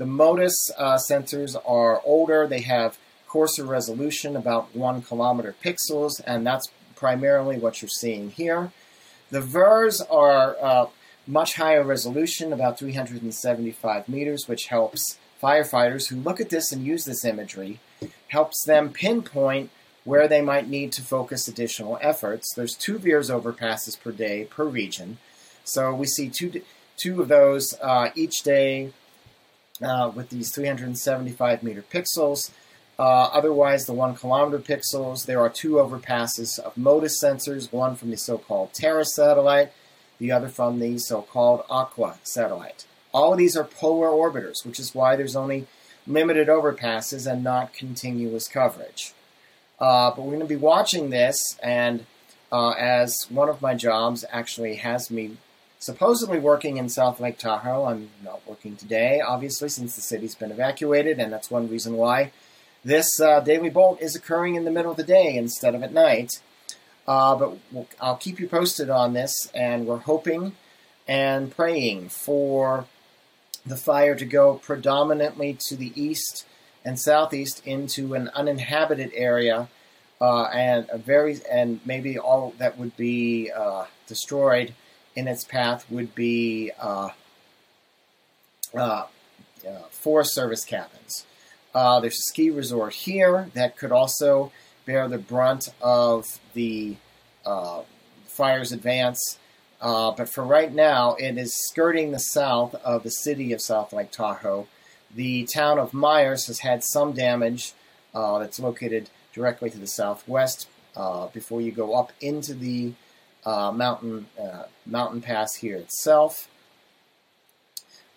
The 0.00 0.06
MODIS 0.06 0.70
uh, 0.78 0.96
sensors 0.96 1.56
are 1.66 2.00
older. 2.06 2.46
They 2.46 2.62
have 2.62 2.96
coarser 3.28 3.66
resolution, 3.66 4.34
about 4.34 4.74
one 4.74 5.02
kilometer 5.02 5.54
pixels, 5.62 6.22
and 6.26 6.46
that's 6.46 6.70
primarily 6.96 7.58
what 7.58 7.82
you're 7.82 7.90
seeing 7.90 8.30
here. 8.30 8.72
The 9.30 9.42
VIIRS 9.42 10.00
are 10.10 10.56
uh, 10.58 10.86
much 11.26 11.56
higher 11.56 11.84
resolution, 11.84 12.50
about 12.50 12.78
375 12.78 14.08
meters, 14.08 14.48
which 14.48 14.68
helps 14.68 15.18
firefighters 15.42 16.08
who 16.08 16.16
look 16.16 16.40
at 16.40 16.48
this 16.48 16.72
and 16.72 16.86
use 16.86 17.04
this 17.04 17.22
imagery, 17.22 17.78
helps 18.28 18.64
them 18.64 18.94
pinpoint 18.94 19.68
where 20.04 20.26
they 20.26 20.40
might 20.40 20.66
need 20.66 20.92
to 20.92 21.02
focus 21.02 21.46
additional 21.46 21.98
efforts. 22.00 22.54
There's 22.54 22.74
two 22.74 22.98
VIIRS 22.98 23.28
overpasses 23.28 24.00
per 24.00 24.12
day 24.12 24.44
per 24.46 24.64
region, 24.64 25.18
so 25.62 25.94
we 25.94 26.06
see 26.06 26.30
two 26.30 26.62
two 26.96 27.20
of 27.20 27.28
those 27.28 27.74
uh, 27.82 28.10
each 28.14 28.42
day 28.42 28.92
uh, 29.82 30.10
with 30.14 30.30
these 30.30 30.52
375 30.54 31.62
meter 31.62 31.82
pixels. 31.82 32.50
Uh, 32.98 33.30
otherwise, 33.32 33.86
the 33.86 33.94
one 33.94 34.14
kilometer 34.14 34.58
pixels, 34.58 35.24
there 35.24 35.40
are 35.40 35.48
two 35.48 35.72
overpasses 35.72 36.58
of 36.58 36.74
MODIS 36.76 37.22
sensors, 37.22 37.72
one 37.72 37.96
from 37.96 38.10
the 38.10 38.16
so-called 38.16 38.74
Terra 38.74 39.06
satellite, 39.06 39.72
the 40.18 40.30
other 40.30 40.48
from 40.48 40.80
the 40.80 40.98
so-called 40.98 41.64
Aqua 41.70 42.18
satellite. 42.22 42.86
All 43.12 43.32
of 43.32 43.38
these 43.38 43.56
are 43.56 43.64
polar 43.64 44.08
orbiters, 44.08 44.66
which 44.66 44.78
is 44.78 44.94
why 44.94 45.16
there's 45.16 45.34
only 45.34 45.66
limited 46.06 46.48
overpasses 46.48 47.30
and 47.30 47.42
not 47.42 47.72
continuous 47.72 48.46
coverage. 48.48 49.14
Uh, 49.78 50.10
but 50.10 50.22
we're 50.22 50.36
going 50.36 50.40
to 50.40 50.46
be 50.46 50.56
watching 50.56 51.08
this, 51.08 51.58
and 51.62 52.04
uh, 52.52 52.70
as 52.72 53.26
one 53.30 53.48
of 53.48 53.62
my 53.62 53.74
jobs 53.74 54.24
actually 54.30 54.76
has 54.76 55.10
me 55.10 55.38
supposedly 55.80 56.38
working 56.38 56.76
in 56.76 56.88
South 56.88 57.18
Lake 57.18 57.38
Tahoe, 57.38 57.86
I'm 57.86 58.10
not 58.22 58.46
working 58.46 58.76
today, 58.76 59.20
obviously, 59.20 59.68
since 59.68 59.96
the 59.96 60.02
city's 60.02 60.36
been 60.36 60.52
evacuated, 60.52 61.18
and 61.18 61.32
that's 61.32 61.50
one 61.50 61.68
reason 61.68 61.94
why 61.94 62.30
this 62.84 63.20
uh, 63.20 63.40
daily 63.40 63.70
bolt 63.70 64.00
is 64.00 64.14
occurring 64.14 64.54
in 64.54 64.64
the 64.64 64.70
middle 64.70 64.90
of 64.90 64.96
the 64.96 65.02
day 65.02 65.34
instead 65.34 65.74
of 65.74 65.82
at 65.82 65.92
night. 65.92 66.40
Uh, 67.08 67.34
but 67.34 67.58
we'll, 67.72 67.88
I'll 68.00 68.16
keep 68.16 68.38
you 68.38 68.46
posted 68.46 68.90
on 68.90 69.14
this, 69.14 69.50
and 69.54 69.86
we're 69.86 69.98
hoping 69.98 70.52
and 71.08 71.54
praying 71.54 72.10
for 72.10 72.84
the 73.66 73.76
fire 73.76 74.14
to 74.14 74.24
go 74.24 74.54
predominantly 74.54 75.56
to 75.68 75.76
the 75.76 75.92
east 76.00 76.46
and 76.84 77.00
southeast 77.00 77.66
into 77.66 78.14
an 78.14 78.30
uninhabited 78.34 79.10
area, 79.14 79.68
uh, 80.20 80.44
and 80.44 80.86
a 80.90 80.98
very 80.98 81.40
and 81.50 81.80
maybe 81.86 82.18
all 82.18 82.54
that 82.58 82.78
would 82.78 82.96
be 82.96 83.50
uh, 83.50 83.86
destroyed 84.06 84.74
in 85.16 85.28
its 85.28 85.44
path 85.44 85.90
would 85.90 86.14
be 86.14 86.70
uh, 86.78 87.10
uh, 88.74 89.06
Forest 89.90 90.34
Service 90.34 90.64
cabins. 90.64 91.26
Uh, 91.74 92.00
there's 92.00 92.18
a 92.18 92.22
ski 92.22 92.50
resort 92.50 92.92
here 92.92 93.50
that 93.54 93.76
could 93.76 93.92
also 93.92 94.50
bear 94.86 95.08
the 95.08 95.18
brunt 95.18 95.68
of 95.80 96.40
the 96.54 96.96
uh, 97.44 97.82
fire's 98.26 98.72
advance. 98.72 99.38
Uh, 99.80 100.10
but 100.10 100.28
for 100.28 100.44
right 100.44 100.72
now, 100.72 101.14
it 101.14 101.38
is 101.38 101.54
skirting 101.68 102.10
the 102.10 102.18
south 102.18 102.74
of 102.76 103.02
the 103.02 103.10
city 103.10 103.52
of 103.52 103.60
South 103.60 103.92
Lake 103.92 104.10
Tahoe. 104.10 104.66
The 105.14 105.44
town 105.44 105.78
of 105.78 105.94
Meyers 105.94 106.46
has 106.46 106.60
had 106.60 106.84
some 106.84 107.12
damage 107.12 107.72
uh, 108.14 108.38
that's 108.38 108.60
located 108.60 109.08
directly 109.32 109.70
to 109.70 109.78
the 109.78 109.86
southwest 109.86 110.68
uh, 110.96 111.28
before 111.28 111.60
you 111.60 111.72
go 111.72 111.94
up 111.94 112.12
into 112.20 112.54
the 112.54 112.92
uh, 113.44 113.72
mountain 113.72 114.26
mountain 114.86 115.20
pass 115.20 115.56
here 115.56 115.76
itself. 115.76 116.48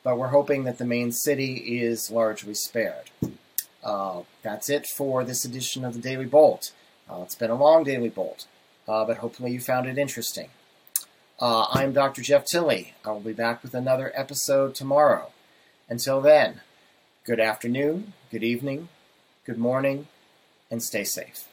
But 0.04 0.18
we're 0.18 0.28
hoping 0.28 0.66
that 0.66 0.78
the 0.78 0.86
main 0.86 1.12
city 1.12 1.80
is 1.82 2.12
largely 2.12 2.54
spared. 2.54 3.10
Uh, 3.84 4.22
that's 4.42 4.70
it 4.70 4.86
for 4.86 5.24
this 5.24 5.44
edition 5.44 5.84
of 5.84 5.94
the 5.94 6.00
Daily 6.00 6.26
Bolt. 6.26 6.72
Uh, 7.10 7.22
it's 7.24 7.36
been 7.36 7.50
a 7.50 7.56
long 7.56 7.84
Daily 7.84 8.10
Bolt, 8.10 8.46
uh, 8.88 9.06
but 9.06 9.18
hopefully 9.18 9.52
you 9.52 9.60
found 9.60 9.88
it 9.88 9.98
interesting. 9.98 10.50
Uh, 11.40 11.68
I'm 11.72 11.92
Dr. 11.92 12.22
Jeff 12.22 12.46
Tilley. 12.46 12.94
I 13.04 13.12
will 13.12 13.20
be 13.20 13.34
back 13.34 13.62
with 13.62 13.74
another 13.74 14.12
episode 14.16 14.76
tomorrow. 14.76 15.32
Until 15.90 16.22
then, 16.22 16.62
good 17.26 17.40
afternoon, 17.40 18.14
good 18.32 18.44
evening, 18.44 18.88
good 19.46 19.58
morning, 19.58 20.08
and 20.72 20.82
stay 20.82 21.04
safe. 21.04 21.48